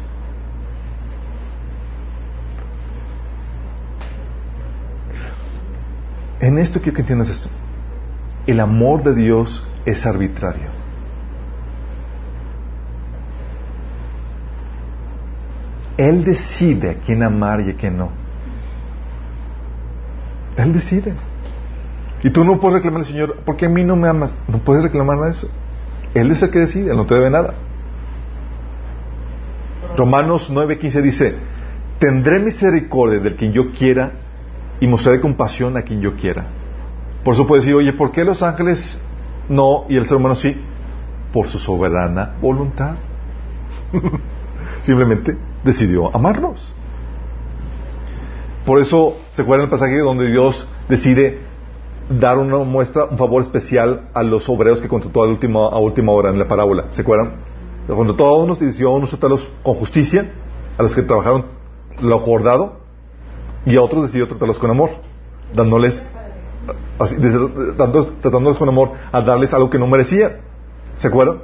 [6.42, 7.50] En esto quiero que entiendas esto.
[8.48, 10.70] El amor de Dios es arbitrario.
[15.98, 18.10] Él decide a quién amar y a quién no.
[20.58, 21.14] Él decide.
[22.24, 24.34] Y tú no puedes reclamar al Señor, porque a mí no me amas?
[24.48, 25.48] No puedes reclamar a eso.
[26.16, 27.54] Él es el que decide, Él no te debe nada.
[29.96, 31.36] Romanos 9:15 dice,
[32.00, 34.12] tendré misericordia del quien yo quiera
[34.82, 36.48] y mostraré compasión a quien yo quiera.
[37.24, 39.02] Por eso puedes decir, oye, ¿por qué los ángeles
[39.48, 40.56] no, y el ser humano sí,
[41.34, 42.96] por su soberana voluntad.
[44.82, 46.72] Simplemente decidió amarnos.
[48.66, 51.40] Por eso, ¿se acuerdan el pasaje donde Dios decide
[52.10, 56.12] dar una muestra, un favor especial a los obreros que contrató a última, a última
[56.12, 56.86] hora en la parábola?
[56.92, 57.34] ¿Se acuerdan?
[57.88, 60.32] Contrató a unos y decidió a unos tratarlos con justicia,
[60.78, 61.46] a los que trabajaron
[62.02, 62.81] lo acordado,
[63.66, 64.90] y a otros decidió tratarlos con amor,
[65.54, 66.02] dándoles
[68.22, 70.40] tratándolos con amor, a darles algo que no merecía.
[70.98, 71.40] ¿Se acuerdan?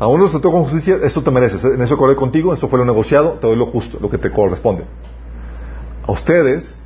[0.00, 2.84] A uno trató con justicia, esto te mereces, en eso corre contigo, esto fue lo
[2.84, 4.84] negociado, te doy lo justo, lo que te corresponde.
[6.06, 6.76] A ustedes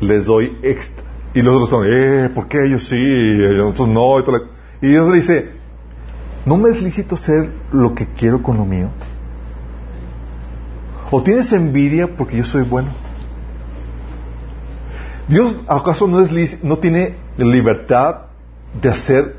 [0.00, 1.04] les doy extra.
[1.34, 2.96] Y los otros son, eh, ¿por qué ellos sí?
[2.96, 4.18] Y nosotros no.
[4.80, 5.50] Y, Dios le dice,
[6.46, 8.88] ¿no me es lícito hacer lo que quiero con lo mío?
[11.10, 12.90] ¿O tienes envidia porque yo soy bueno?
[15.28, 18.22] Dios acaso no, es, no tiene libertad
[18.80, 19.36] de hacer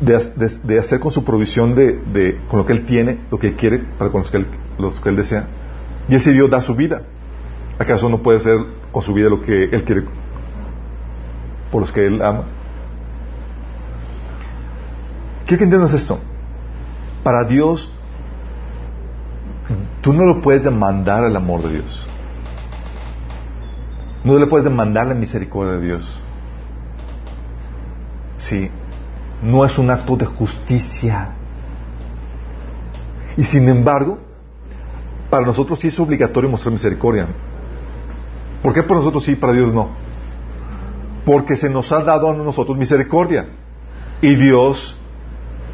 [0.00, 4.10] de, hacer con su provisión de, con lo que él tiene, lo que quiere para
[4.10, 4.46] con los que él,
[4.78, 5.46] los que él desea.
[6.08, 7.02] Y decidió dar su vida.
[7.78, 8.58] ¿Acaso no puede hacer
[8.92, 10.04] con su vida lo que él quiere
[11.70, 12.44] por los que él ama?
[15.46, 16.18] Quiero que entiendas esto.
[17.22, 17.90] Para Dios,
[20.00, 22.06] tú no lo puedes demandar el amor de Dios.
[24.26, 26.20] No le puedes demandar la misericordia de Dios.
[28.38, 28.68] Sí,
[29.40, 31.28] no es un acto de justicia.
[33.36, 34.18] Y sin embargo,
[35.30, 37.28] para nosotros sí es obligatorio mostrar misericordia.
[38.64, 39.90] ¿Por qué para nosotros sí y para Dios no?
[41.24, 43.46] Porque se nos ha dado a nosotros misericordia.
[44.22, 44.96] Y Dios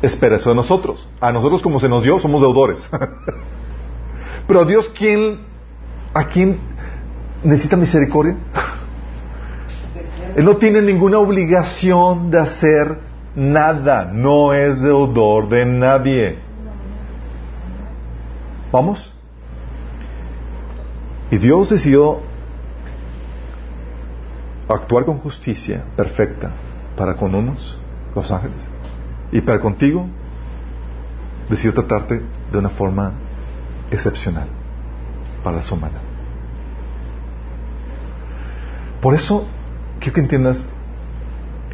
[0.03, 1.09] espera eso de nosotros.
[1.23, 2.87] A nosotros como se nos dio, somos deudores.
[4.47, 5.39] Pero a Dios, ¿quién,
[6.13, 6.72] ¿a quién
[7.45, 8.37] necesita misericordia.
[10.37, 12.99] Él no tiene ninguna obligación de hacer
[13.35, 16.39] nada, no es deudor de nadie.
[18.71, 19.13] ¿Vamos?
[21.31, 22.21] Y Dios decidió
[24.69, 26.51] actuar con justicia perfecta
[26.97, 27.79] para con unos,
[28.15, 28.67] los ángeles,
[29.31, 30.07] y para contigo
[31.51, 33.13] decidió tratarte de una forma
[33.91, 34.49] excepcional
[35.43, 36.12] para la humana.
[39.03, 39.45] Por eso,
[39.99, 40.65] quiero que entiendas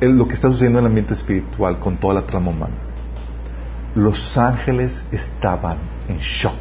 [0.01, 2.74] lo que está sucediendo en el ambiente espiritual con toda la trama humana.
[3.95, 5.76] Los ángeles estaban
[6.09, 6.57] en shock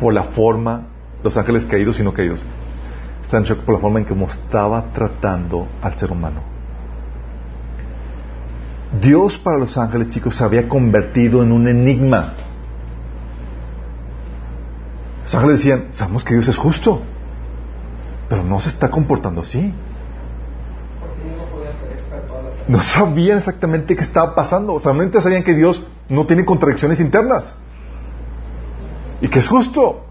[0.00, 0.88] por la forma,
[1.22, 2.44] los ángeles caídos y no caídos,
[3.22, 6.40] están en shock por la forma en que estaba tratando al ser humano.
[9.00, 12.32] Dios para los ángeles, chicos, se había convertido en un enigma.
[15.22, 17.02] Los ángeles decían, sabemos que Dios es justo,
[18.28, 19.72] pero no se está comportando así.
[22.68, 27.54] No sabían exactamente qué estaba pasando, solamente sabían que Dios no tiene contradicciones internas
[29.20, 30.02] y que es justo.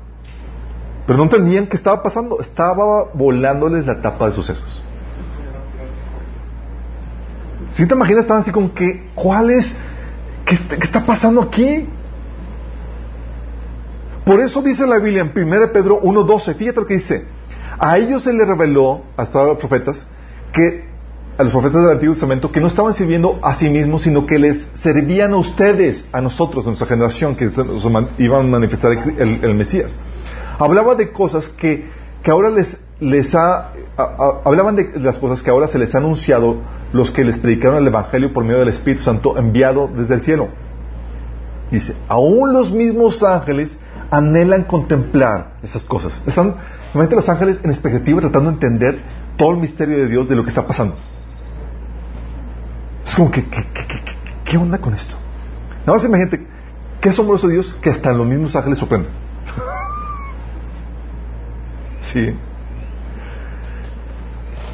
[1.06, 4.82] Pero no entendían qué estaba pasando, estaba volándoles la tapa de sucesos.
[7.72, 9.76] Si te imaginas, estaban así como que, ¿cuál es?
[10.46, 11.88] ¿Qué, está pasando aquí?
[14.24, 17.28] Por eso dice la Biblia en 1 Pedro 1.12, fíjate lo que dice.
[17.80, 20.08] A ellos se les reveló, hasta los profetas,
[20.54, 20.86] que
[21.38, 24.40] a los profetas del Antiguo Testamento, que no estaban sirviendo a sí mismos, sino que
[24.40, 27.52] les servían a ustedes, a nosotros, a nuestra generación, que
[28.20, 30.00] iban a manifestar el, Mesías.
[30.58, 31.90] Hablaba de cosas que,
[32.24, 33.72] que ahora les, les ha,
[34.46, 36.62] hablaban de las cosas que ahora se les ha anunciado
[36.94, 40.48] los que les predicaron el Evangelio por medio del Espíritu Santo enviado desde el cielo.
[41.70, 43.78] Dice, aún los mismos ángeles
[44.10, 46.24] anhelan contemplar esas cosas.
[46.26, 46.56] Están,
[46.96, 48.98] realmente los ángeles en expectativa tratando de entender
[49.36, 50.96] todo el misterio de Dios de lo que está pasando.
[53.06, 53.44] Es como que,
[54.46, 55.18] ¿qué, onda con esto?
[55.86, 56.48] Nada más imagínate,
[57.02, 59.12] qué asombroso Dios que hasta los mismos ángeles sorprenden.
[62.02, 62.34] sí.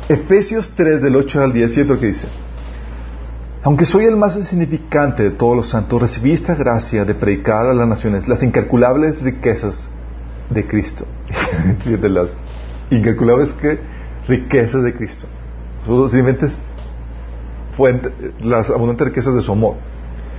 [0.07, 2.27] Efesios 3 del 8 al 10, lo que dice.
[3.63, 7.73] Aunque soy el más insignificante de todos los santos, recibí esta gracia de predicar a
[7.73, 9.89] las naciones las incalculables riquezas
[10.53, 11.05] de Cristo.
[11.85, 12.29] de las
[12.89, 13.55] incalculables
[14.27, 15.27] riquezas de Cristo.
[15.85, 16.47] Simplemente
[17.75, 19.75] fuente, las abundantes riquezas de su amor.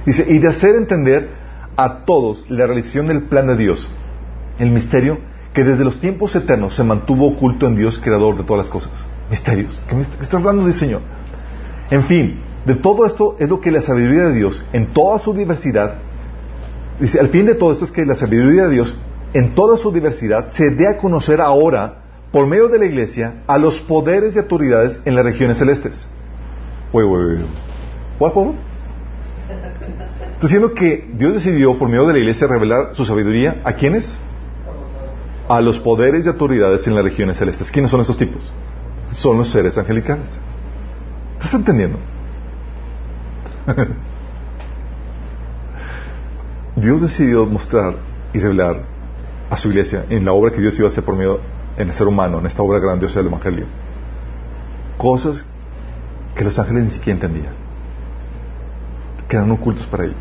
[0.06, 1.28] Dice, y de hacer entender
[1.76, 3.88] a todos la realización del plan de Dios,
[4.58, 5.18] el misterio
[5.52, 8.92] que desde los tiempos eternos se mantuvo oculto en Dios, creador de todas las cosas.
[9.30, 9.80] Misterios.
[9.88, 11.00] ¿Qué está hablando del Señor?
[11.90, 15.34] En fin, de todo esto es lo que la sabiduría de Dios, en toda su
[15.34, 15.96] diversidad,
[17.00, 18.96] dice, al fin de todo esto es que la sabiduría de Dios,
[19.34, 23.58] en toda su diversidad, se dé a conocer ahora, por medio de la iglesia, a
[23.58, 26.06] los poderes y autoridades en las regiones celestes.
[26.92, 27.40] Wait, wait,
[28.18, 28.54] wait.
[30.34, 34.18] Está diciendo que Dios decidió por medio de la iglesia revelar su sabiduría a quiénes?
[35.48, 37.70] A los poderes y autoridades en las regiones celestes.
[37.70, 38.42] ¿Quiénes son estos tipos?
[39.12, 40.38] Son los seres angelicales.
[41.36, 41.98] ¿Estás entendiendo?
[46.76, 47.96] Dios decidió mostrar
[48.32, 48.91] y revelar
[49.52, 51.38] a su iglesia en la obra que Dios iba a hacer por medio
[51.76, 53.66] en el ser humano, en esta obra grandiosa del Evangelio,
[54.96, 55.44] cosas
[56.34, 57.52] que los ángeles ni siquiera entendían,
[59.28, 60.16] que eran ocultos para ellos.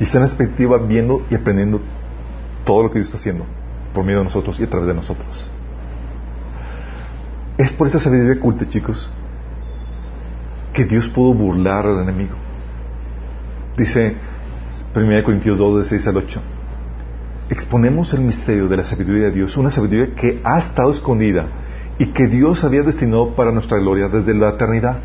[0.00, 1.80] Y están en expectativa viendo y aprendiendo
[2.64, 3.44] todo lo que Dios está haciendo
[3.94, 5.48] por medio de nosotros y a través de nosotros.
[7.56, 9.08] Es por esa sabiduría oculta, chicos,
[10.72, 12.34] que Dios pudo burlar al enemigo.
[13.76, 14.16] Dice
[14.96, 16.40] 1 Corintios 2, de 6 al 8.
[17.50, 21.46] Exponemos el misterio de la sabiduría de Dios, una sabiduría que ha estado escondida
[21.98, 24.98] y que Dios había destinado para nuestra gloria desde la eternidad.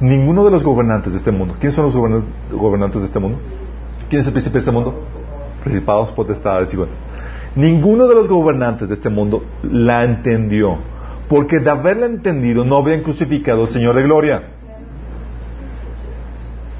[0.00, 3.38] Ninguno de los gobernantes de este mundo, ¿quiénes son los gobernantes de este mundo?
[4.08, 5.02] ¿Quién es el príncipe de este mundo?
[5.62, 6.92] Principados, potestades y bueno.
[7.56, 10.78] Ninguno de los gobernantes de este mundo la entendió,
[11.28, 14.42] porque de haberla entendido no habrían crucificado al Señor de gloria.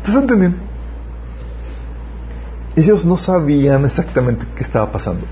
[0.05, 0.68] ¿Estás entendiendo?
[2.79, 5.27] Ellos no sabían exactamente qué estaba pasando.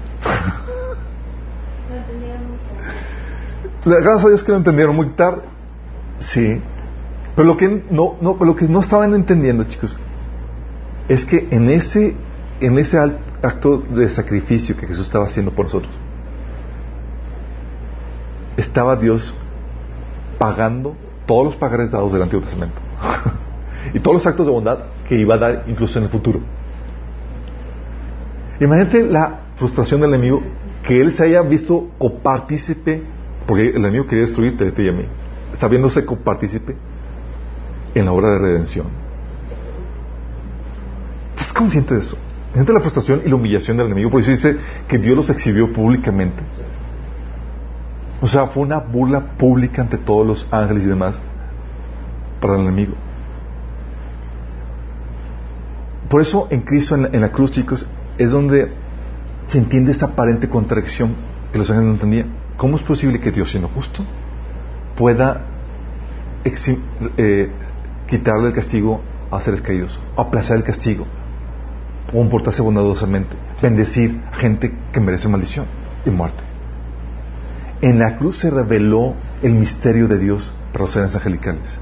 [3.85, 5.43] Gracias a Dios que lo entendieron muy tarde.
[6.19, 6.61] Sí.
[7.37, 9.97] Pero lo que no, no, lo que no estaban entendiendo, chicos,
[11.09, 12.17] es que en ese,
[12.61, 15.95] en ese acto de sacrificio que Jesús estaba haciendo por nosotros,
[18.57, 19.33] estaba Dios
[20.37, 22.81] pagando todos los pagares dados del Antiguo Testamento
[23.95, 24.79] y todos los actos de bondad
[25.09, 26.56] que iba a dar incluso en el futuro.
[28.61, 30.43] Imagínate la frustración del enemigo
[30.83, 33.03] que él se haya visto copartícipe
[33.47, 35.05] Porque el enemigo quería destruirte de ti y a mí.
[35.53, 36.77] Está viéndose copartícipe
[37.95, 38.87] en la obra de redención.
[41.33, 42.19] ¿Estás consciente de eso?
[42.53, 44.11] Siente la frustración y la humillación del enemigo.
[44.11, 44.57] Por eso dice
[44.89, 46.43] que Dios los exhibió públicamente.
[48.21, 51.21] O sea, fue una burla pública ante todos los ángeles y demás
[52.41, 52.95] para el enemigo.
[56.09, 57.87] Por eso en Cristo, en la, cruz, chicos,
[58.19, 58.73] es donde
[59.47, 61.15] se entiende esa aparente contradicción
[61.53, 62.29] que los ángeles no entendían.
[62.57, 64.03] ¿Cómo es posible que Dios, siendo justo,
[64.97, 65.45] pueda
[66.45, 67.51] eh,
[68.09, 71.07] quitarle el castigo a seres caídos, aplazar el castigo,
[72.11, 75.67] comportarse bondadosamente, bendecir a gente que merece maldición
[76.05, 76.43] y muerte?
[77.83, 81.79] En la cruz se reveló el misterio de Dios para los seres angelicales,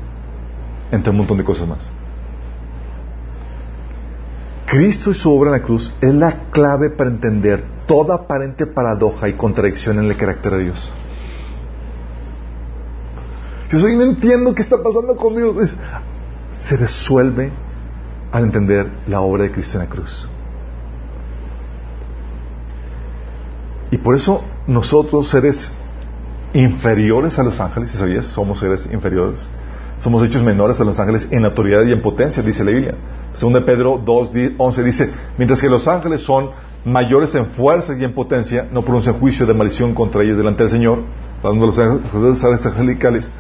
[0.91, 1.91] entre un montón de cosas más.
[4.67, 9.29] Cristo y su obra en la cruz es la clave para entender toda aparente paradoja
[9.29, 10.93] y contradicción en el carácter de Dios.
[13.71, 15.77] Yo soy, no entiendo qué está pasando con Dios.
[16.53, 17.51] se resuelve
[18.33, 20.27] al entender la obra de Cristo en la cruz.
[23.91, 25.71] Y por eso nosotros, seres
[26.53, 29.47] inferiores a los ángeles, si sabías, somos seres inferiores,
[30.01, 32.95] somos hechos menores a los ángeles en autoridad y en potencia, dice la Biblia.
[33.35, 36.51] Según de Pedro 2, 11 dice, mientras que los ángeles son
[36.85, 40.71] mayores en fuerza y en potencia, no pronuncian juicio de maldición contra ellos delante del
[40.71, 41.03] Señor,
[41.43, 43.31] hablando de los ángeles angelicales,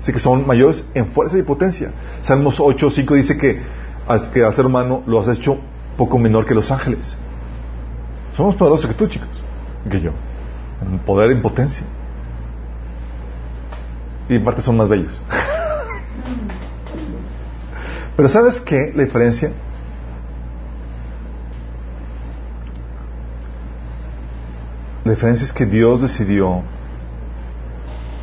[0.00, 1.92] así que son mayores en fuerza y potencia.
[2.20, 3.60] Salmos 8, 5 dice que
[4.32, 5.58] que al ser humano lo has hecho
[5.96, 7.16] poco menor que los ángeles.
[8.36, 9.28] Somos poderosos que tú, chicos,
[9.90, 10.10] que yo,
[10.82, 11.86] en poder y en potencia.
[14.28, 15.20] Y en parte son más bellos.
[18.16, 18.92] Pero ¿sabes qué?
[18.94, 19.52] La diferencia.
[25.04, 26.62] La diferencia es que Dios decidió,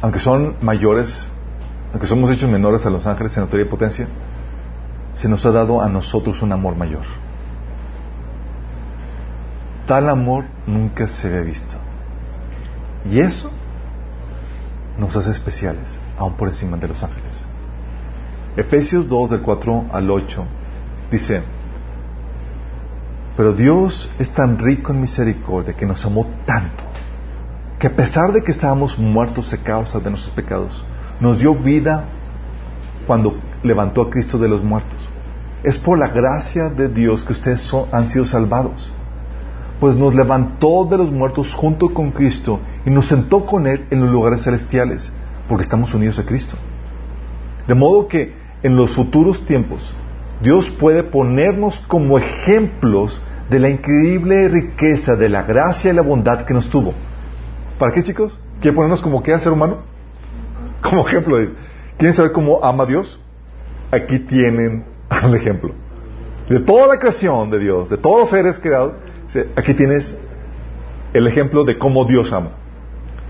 [0.02, 1.28] aunque son mayores,
[1.92, 4.08] aunque somos hechos menores a los ángeles en autoridad y potencia,
[5.14, 7.04] se nos ha dado a nosotros un amor mayor.
[9.88, 11.76] Tal amor nunca se había visto.
[13.10, 13.52] Y eso
[14.98, 17.49] nos hace especiales, aún por encima de los ángeles.
[18.60, 20.46] Efesios 2 del 4 al 8
[21.10, 21.42] dice,
[23.38, 26.84] pero Dios es tan rico en misericordia que nos amó tanto,
[27.80, 30.84] que a pesar de que estábamos muertos a causa de nuestros pecados,
[31.22, 32.04] nos dio vida
[33.08, 35.08] cuando levantó a Cristo de los muertos.
[35.64, 38.92] Es por la gracia de Dios que ustedes han sido salvados,
[39.80, 44.02] pues nos levantó de los muertos junto con Cristo y nos sentó con Él en
[44.02, 45.14] los lugares celestiales,
[45.48, 46.58] porque estamos unidos a Cristo.
[47.66, 49.94] De modo que en los futuros tiempos,
[50.42, 56.46] Dios puede ponernos como ejemplos de la increíble riqueza de la gracia y la bondad
[56.46, 56.94] que nos tuvo.
[57.78, 58.40] ¿Para qué, chicos?
[58.62, 59.78] ¿Quiere ponernos como qué al ser humano?
[60.82, 61.38] Como ejemplo.
[61.98, 63.20] ¿Quieren saber cómo ama a Dios?
[63.92, 64.86] Aquí tienen
[65.24, 65.74] el ejemplo.
[66.48, 68.96] De toda la creación de Dios, de todos los seres creados,
[69.56, 70.16] aquí tienes
[71.14, 72.52] el ejemplo de cómo Dios ama.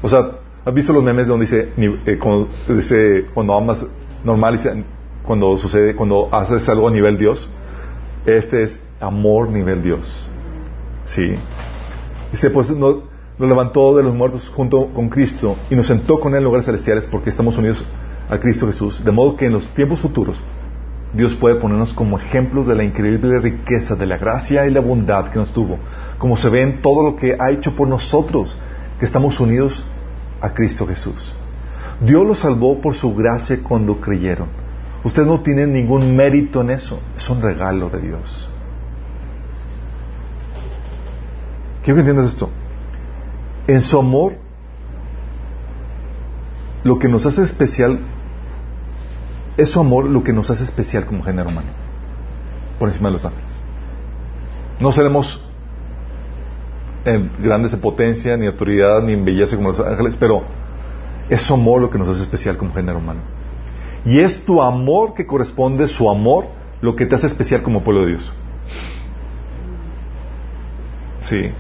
[0.02, 0.32] O sea,
[0.64, 3.86] ¿has visto los memes donde dice, eh, cuando, dice cuando amas
[4.24, 4.84] normal, dice
[5.30, 7.48] cuando sucede, cuando haces algo a nivel Dios,
[8.26, 10.28] este es amor nivel Dios.
[11.06, 11.36] ¿Sí?
[12.32, 12.96] Dice, pues nos,
[13.38, 17.06] levantó de los muertos junto con Cristo y nos sentó con él en lugares celestiales
[17.06, 17.86] porque estamos unidos
[18.28, 19.06] a Cristo Jesús.
[19.06, 20.42] De modo que en los tiempos futuros
[21.14, 25.30] Dios puede ponernos como ejemplos de la increíble riqueza, de la gracia y la bondad
[25.30, 25.78] que nos tuvo,
[26.18, 28.58] como se ve en todo lo que ha hecho por nosotros,
[28.98, 29.86] que estamos unidos
[30.42, 31.36] a Cristo Jesús.
[32.02, 34.59] Dios los salvó por su gracia cuando creyeron.
[35.04, 37.00] Usted no tiene ningún mérito en eso.
[37.16, 38.50] Es un regalo de Dios.
[41.84, 42.50] Quiero que entiendas esto.
[43.68, 44.36] En su amor,
[46.84, 48.00] lo que nos hace especial,
[49.58, 51.70] es su amor lo que nos hace especial como género humano,
[52.78, 53.52] por encima de los ángeles.
[54.80, 55.46] No seremos
[57.06, 60.44] en grandes de potencia, ni autoridad, ni en belleza como los ángeles, pero
[61.30, 63.22] es su amor lo que nos hace especial como género humano.
[64.06, 66.46] Y es tu amor que corresponde, su amor,
[66.82, 68.34] lo que te hace especial como pueblo de Dios.
[71.22, 71.52] Sí.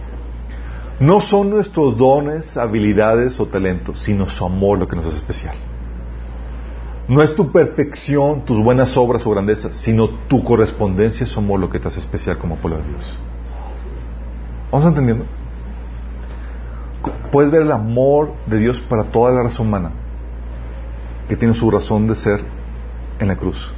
[0.99, 5.55] No son nuestros dones, habilidades o talentos, sino su amor lo que nos hace especial.
[7.07, 11.69] No es tu perfección, tus buenas obras o grandeza, sino tu correspondencia su amor lo
[11.69, 13.17] que te hace especial como pueblo de Dios.
[14.71, 15.25] ¿Vamos entendiendo?
[17.31, 19.91] Puedes ver el amor de Dios para toda la raza humana
[21.29, 22.41] que tiene su razón de ser
[23.19, 23.71] en la cruz.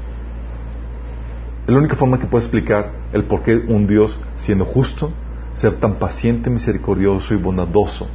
[1.68, 5.12] Es la única forma que puede explicar el por qué un Dios, siendo justo,
[5.54, 8.08] ser tan paciente, misericordioso y bondadoso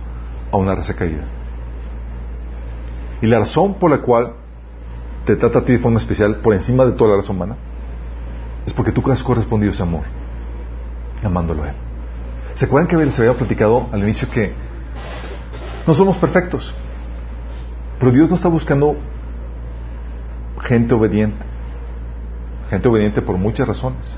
[0.50, 1.24] a una raza caída.
[3.20, 4.32] Y la razón por la cual
[5.26, 7.56] te trata a ti de forma especial, por encima de toda la raza humana,
[8.66, 10.04] es porque tú has correspondido ese amor,
[11.22, 11.74] amándolo a Él.
[12.54, 14.54] ¿Se acuerdan que les había platicado al inicio que
[15.86, 16.74] no somos perfectos?
[17.98, 18.96] Pero Dios no está buscando
[20.60, 21.44] gente obediente.
[22.70, 24.16] Gente obediente por muchas razones.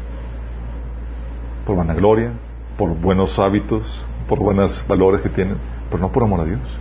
[1.67, 2.33] Por vanagloria,
[2.77, 5.57] por buenos hábitos, por buenos valores que tienen,
[5.91, 6.79] pero no por amor a Dios.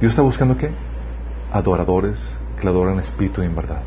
[0.00, 0.70] Dios está buscando qué?
[1.52, 3.82] Adoradores que le adoran espíritu y en verdad.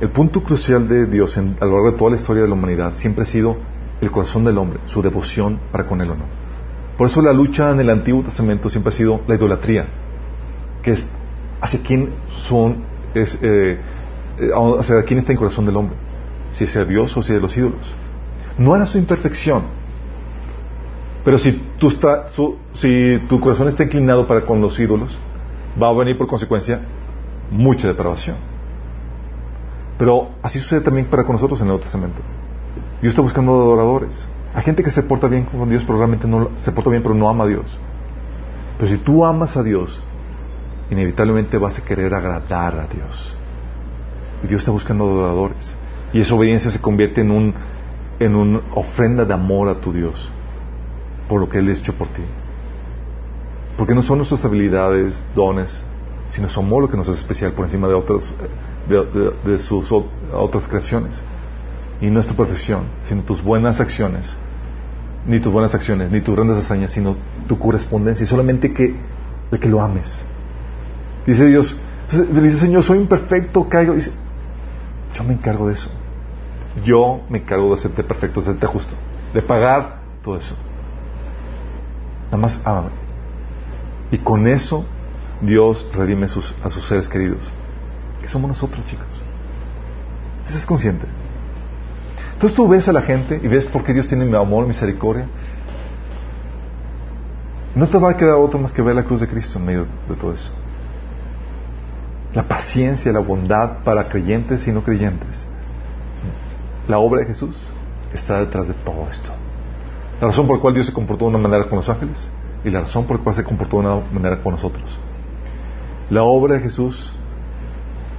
[0.00, 2.94] El punto crucial de Dios a lo largo de toda la historia de la humanidad
[2.94, 3.58] siempre ha sido
[4.00, 6.24] el corazón del hombre, su devoción para con él o no.
[6.96, 9.86] Por eso la lucha en el Antiguo Testamento siempre ha sido la idolatría,
[10.82, 11.10] que es
[11.60, 12.84] hacia quién son,
[13.14, 13.78] es, eh,
[14.38, 15.96] eh, hacia quién está en el corazón del hombre,
[16.52, 17.94] si es a Dios o si es los ídolos.
[18.58, 19.64] No era su imperfección,
[21.24, 22.28] pero si, tú está,
[22.74, 25.18] si tu corazón está inclinado para con los ídolos,
[25.80, 26.80] va a venir por consecuencia
[27.50, 28.36] mucha depravación.
[29.98, 32.22] Pero así sucede también para con nosotros en el Nuevo Testamento.
[33.02, 34.26] Dios está buscando adoradores.
[34.54, 37.28] Hay gente que se porta bien con Dios, pero no se porta bien, pero no
[37.28, 37.78] ama a Dios.
[38.78, 40.02] Pero si tú amas a Dios,
[40.90, 43.36] inevitablemente vas a querer agradar a Dios.
[44.42, 45.76] Y Dios está buscando adoradores.
[46.12, 47.54] Y esa obediencia se convierte en un
[48.20, 50.30] en una ofrenda de amor a tu Dios
[51.26, 52.22] por lo que Él ha hecho por ti.
[53.76, 55.82] Porque no son nuestras habilidades, dones,
[56.26, 58.24] sino su amor lo que nos hace especial por encima de otras
[58.88, 59.90] de, sus
[60.32, 61.22] otras creaciones.
[62.00, 64.36] Y no es tu perfección, sino tus buenas acciones,
[65.26, 68.96] ni tus buenas acciones, ni tus grandes hazañas, sino tu correspondencia, y solamente que,
[69.60, 70.24] que lo ames.
[71.26, 71.76] Dice Dios,
[72.10, 73.94] dice Señor, soy imperfecto, caigo.
[73.94, 74.12] Dice,
[75.14, 75.90] yo me encargo de eso.
[76.84, 78.94] Yo me encargo de hacerte perfecto, de hacerte justo,
[79.34, 80.54] de pagar todo eso.
[82.26, 82.90] Nada más ámame.
[84.12, 84.84] Y con eso
[85.40, 87.50] Dios redime a sus seres queridos.
[88.20, 89.06] Que somos nosotros, chicos.
[90.44, 91.06] ¿Estás consciente?
[92.34, 95.26] Entonces tú ves a la gente y ves por qué Dios tiene mi amor, misericordia.
[97.74, 99.86] No te va a quedar otro más que ver la cruz de Cristo en medio
[100.08, 100.50] de todo eso.
[102.34, 105.46] La paciencia, la bondad para creyentes y no creyentes.
[106.88, 107.56] La obra de Jesús
[108.12, 109.30] está detrás de todo esto.
[110.20, 112.28] La razón por la cual Dios se comportó de una manera con los ángeles
[112.64, 114.98] y la razón por la cual se comportó de una manera con nosotros.
[116.10, 117.12] La obra de Jesús,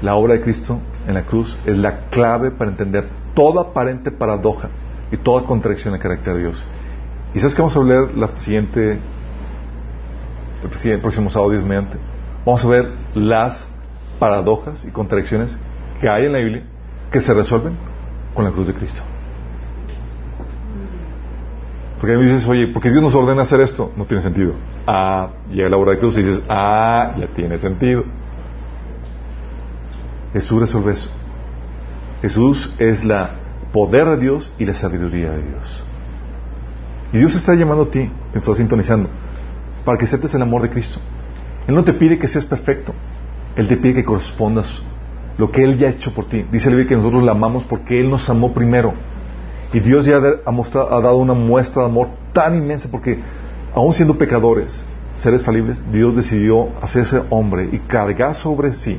[0.02, 4.70] la obra de Cristo en la cruz es la clave para entender toda aparente paradoja
[5.12, 6.66] y toda contradicción del carácter de Dios.
[7.34, 9.00] Y sabes que vamos a leer la siguiente,
[10.84, 11.98] el, próximo sábado, Dios mediante.
[12.46, 13.71] Vamos a ver las
[14.22, 15.58] paradojas y contradicciones
[16.00, 16.62] que hay en la Biblia
[17.12, 17.76] que se resuelven
[18.36, 19.02] con la cruz de Cristo.
[22.00, 23.92] Porque me dices, oye, ¿por qué Dios nos ordena hacer esto?
[23.98, 24.54] No tiene sentido.
[24.86, 28.04] Ah, llega la hora de cruz y dices, ah, ya tiene sentido.
[30.34, 31.10] Jesús resuelve eso.
[32.22, 33.32] Jesús es la
[33.74, 35.84] poder de Dios y la sabiduría de Dios.
[37.12, 39.10] Y Dios está llamando a ti, que estás sintonizando,
[39.84, 41.00] para que aceptes el amor de Cristo.
[41.68, 42.94] Él no te pide que seas perfecto,
[43.56, 44.82] Él te pide que correspondas
[45.38, 46.46] lo que Él ya ha hecho por ti.
[46.52, 48.94] Dice que nosotros la amamos porque Él nos amó primero.
[49.74, 53.20] Y Dios ya ha, mostrado, ha dado una muestra de amor tan inmensa porque,
[53.74, 54.84] aún siendo pecadores,
[55.16, 58.98] seres falibles, Dios decidió hacerse hombre y cargar sobre sí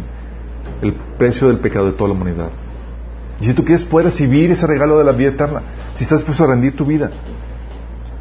[0.81, 2.51] el precio del pecado de toda la humanidad.
[3.41, 5.63] Y si tú quieres poder recibir ese regalo de la vida eterna,
[5.95, 7.11] si estás dispuesto a rendir tu vida,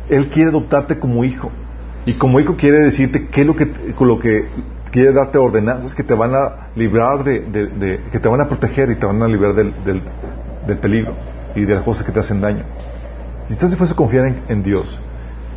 [0.10, 1.52] Él quiere adoptarte como hijo.
[2.06, 4.48] Y como hijo quiere decirte qué es lo que, lo que
[4.92, 8.96] quiere darte ordenanzas que te van a librar de, que te van a proteger y
[8.96, 9.74] te van a librar del,
[10.68, 11.16] del peligro
[11.56, 12.66] y de las cosas que te hacen daño.
[13.48, 15.00] Si estás dispuesto a confiar en, Dios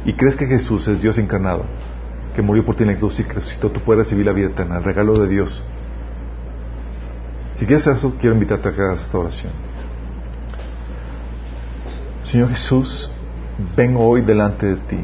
[0.05, 1.65] y crees que Jesús es Dios encarnado,
[2.35, 4.49] que murió por ti en la cruz y que resucitó, tú puedes recibir la vida
[4.49, 5.63] eterna, el regalo de Dios.
[7.55, 9.53] Si quieres eso, quiero invitarte a que hagas esta oración.
[12.25, 13.11] Señor Jesús,
[13.77, 14.99] vengo hoy delante de ti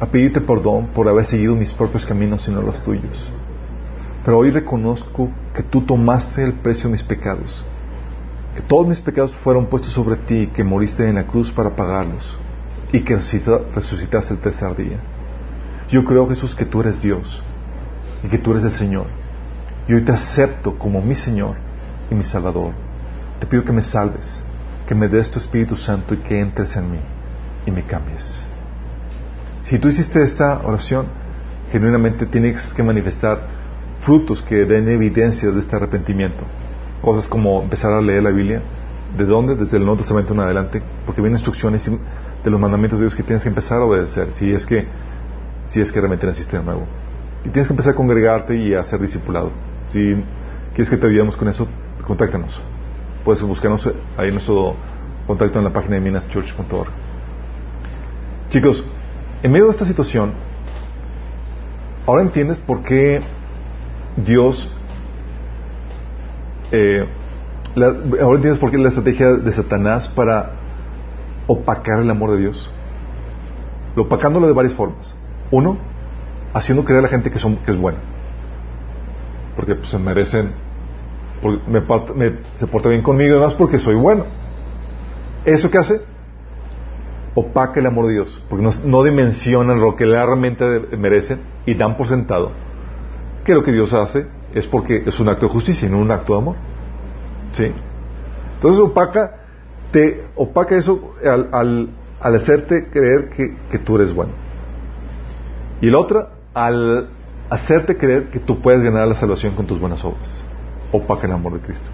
[0.00, 3.30] a pedirte perdón por haber seguido mis propios caminos y no los tuyos.
[4.26, 7.64] Pero hoy reconozco que tú tomaste el precio de mis pecados
[8.56, 12.38] que todos mis pecados fueron puestos sobre ti, que moriste en la cruz para pagarlos
[12.90, 14.98] y que resucitaste el tercer día.
[15.90, 17.42] Yo creo, Jesús, que tú eres Dios
[18.24, 19.08] y que tú eres el Señor.
[19.86, 21.56] Y hoy te acepto como mi Señor
[22.10, 22.72] y mi Salvador.
[23.40, 24.42] Te pido que me salves,
[24.88, 27.00] que me des tu Espíritu Santo y que entres en mí
[27.66, 28.46] y me cambies.
[29.64, 31.08] Si tú hiciste esta oración,
[31.70, 33.55] genuinamente tienes que manifestar
[34.06, 36.44] frutos que den evidencia de este arrepentimiento
[37.02, 38.62] cosas como empezar a leer la Biblia.
[39.16, 39.54] ¿De dónde?
[39.54, 41.90] Desde el Nuevo Testamento en adelante, porque vienen instrucciones
[42.44, 44.86] de los mandamientos de Dios que tienes que empezar a obedecer si es que,
[45.66, 46.86] si es que realmente naciste de nuevo.
[47.44, 49.50] Y tienes que empezar a congregarte y a ser discipulado.
[49.92, 50.16] Si
[50.74, 51.68] quieres que te ayudemos con eso,
[52.06, 52.60] contáctanos.
[53.24, 54.76] Puedes buscarnos ahí en nuestro
[55.26, 56.90] contacto en la página de minaschurch.org.
[58.50, 58.84] Chicos,
[59.42, 60.32] en medio de esta situación,
[62.06, 63.20] ahora entiendes por qué
[64.16, 64.70] Dios
[66.72, 67.06] eh,
[67.76, 70.52] ahora entiendes por qué la estrategia de Satanás para
[71.46, 72.70] opacar el amor de Dios.
[73.96, 75.14] Opacándolo de varias formas.
[75.50, 75.78] Uno,
[76.52, 77.98] haciendo creer a la gente que, son, que es buena.
[79.54, 80.52] Porque pues, se merecen,
[82.56, 84.24] se porta bien conmigo y demás porque soy bueno.
[85.44, 86.00] ¿Eso qué hace?
[87.34, 88.42] Opaca el amor de Dios.
[88.48, 90.64] Porque no, no dimensionan lo que realmente
[90.96, 92.65] merecen y dan por sentado
[93.46, 96.10] que lo que Dios hace es porque es un acto de justicia y no un
[96.10, 96.56] acto de amor.
[97.52, 97.72] ¿Sí?
[98.56, 99.36] Entonces opaca,
[99.92, 104.32] te opaca eso al, al, hacerte creer que, que, tú eres bueno.
[105.80, 107.08] Y la otra, al
[107.48, 110.42] hacerte creer que tú puedes ganar la salvación con tus buenas obras.
[110.90, 111.88] Opaca el amor de Cristo.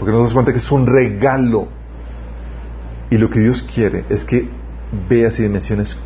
[0.00, 1.68] Porque nos das cuenta que es un regalo.
[3.08, 4.48] Y lo que Dios quiere es que
[5.08, 5.96] veas y dimensiones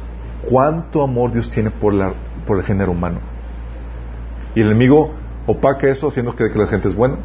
[0.46, 2.12] cuánto amor Dios tiene por, la,
[2.46, 3.29] por el género humano.
[4.54, 5.12] Y el enemigo
[5.46, 7.16] opaca eso haciendo creer que la gente es buena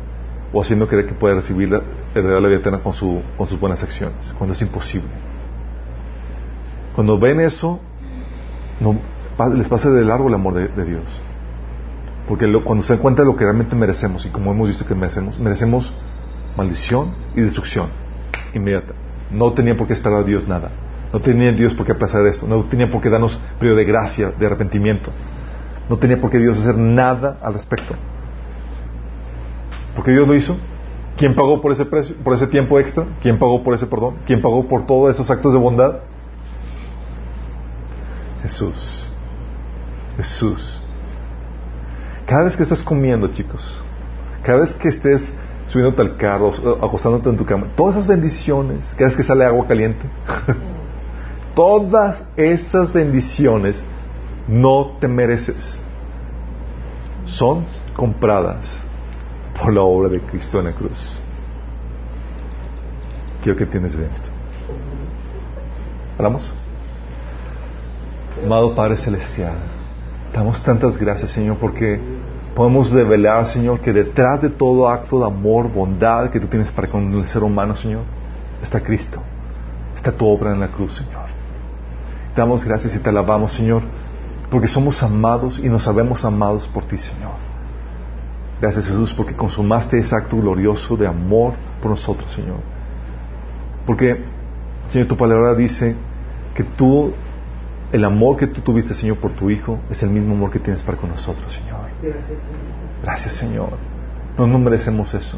[0.54, 1.82] o haciendo creer que puede recibir la,
[2.14, 5.10] heredad de la vida eterna con, su, con sus buenas acciones, cuando es imposible.
[6.96, 7.80] Cuando ven eso,
[8.80, 8.98] no,
[9.54, 11.04] les pasa de largo el amor de, Dios.
[12.28, 14.96] Porque cuando se dan cuenta de lo que realmente merecemos, y como hemos visto que
[14.96, 15.94] merecemos, merecemos
[16.56, 17.90] maldición y destrucción
[18.54, 18.94] inmediata.
[19.30, 20.72] No tenía por qué esperar a Dios nada.
[21.12, 22.48] No tenía Dios por qué de esto.
[22.48, 25.12] No tenía por qué darnos periodo de gracia, de arrepentimiento.
[25.90, 27.96] No tenía por qué Dios hacer nada al respecto.
[29.96, 30.58] ¿Por qué Dios lo hizo?
[31.18, 33.06] ¿Quién pagó por ese precio, por ese tiempo extra?
[33.22, 34.16] ¿Quién pagó por ese perdón?
[34.26, 36.00] ¿Quién pagó por todos esos actos de bondad?
[38.42, 39.10] Jesús.
[40.18, 40.82] Jesús.
[42.26, 43.82] Cada vez que estás comiendo, chicos,
[44.44, 45.34] cada vez que estés
[45.68, 46.52] subiéndote al carro,
[46.82, 50.06] acostándote en tu cama, todas esas bendiciones, cada vez que sale agua caliente,
[51.56, 53.84] todas esas bendiciones
[54.48, 55.80] no te mereces.
[57.26, 57.66] Son
[57.96, 58.82] compradas
[59.60, 61.20] por la obra de Cristo en la cruz.
[63.42, 64.30] Quiero que tienes de esto.
[66.18, 66.52] ¿Hablamos?
[68.44, 69.56] Amado Padre Celestial,
[70.34, 72.00] damos tantas gracias, Señor, porque
[72.54, 76.90] podemos revelar, Señor, que detrás de todo acto de amor, bondad que tú tienes para
[76.90, 78.04] con el ser humano, Señor,
[78.62, 79.22] está Cristo.
[79.96, 81.26] Está tu obra en la cruz, Señor.
[82.36, 83.84] Damos gracias y te alabamos, Señor,
[84.50, 87.34] porque somos amados y nos sabemos amados por ti, Señor.
[88.62, 92.60] Gracias Jesús porque consumaste ese acto glorioso de amor por nosotros, Señor.
[93.86, 94.24] Porque,
[94.92, 95.96] Señor, tu palabra dice
[96.54, 97.14] que tú,
[97.92, 100.82] el amor que tú tuviste, Señor, por tu Hijo, es el mismo amor que tienes
[100.84, 101.82] para con nosotros, Señor.
[102.02, 103.02] Gracias, Señor.
[103.04, 103.70] Gracias, Señor.
[104.38, 105.38] No merecemos eso.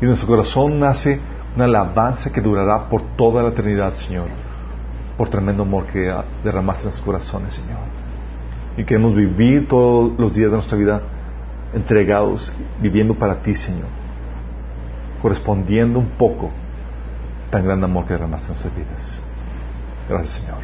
[0.00, 1.20] Y en nuestro corazón nace
[1.56, 4.26] una alabanza que durará por toda la eternidad, Señor,
[5.16, 7.93] por tremendo amor que derramaste en nuestros corazones, Señor.
[8.76, 11.02] Y queremos vivir todos los días de nuestra vida
[11.74, 13.88] entregados, viviendo para ti, Señor,
[15.20, 16.50] correspondiendo un poco
[17.50, 19.20] tan grande amor que derramaste en nuestras vidas.
[20.08, 20.58] Gracias, Señor.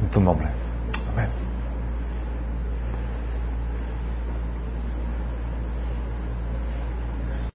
[0.00, 0.61] En tu nombre.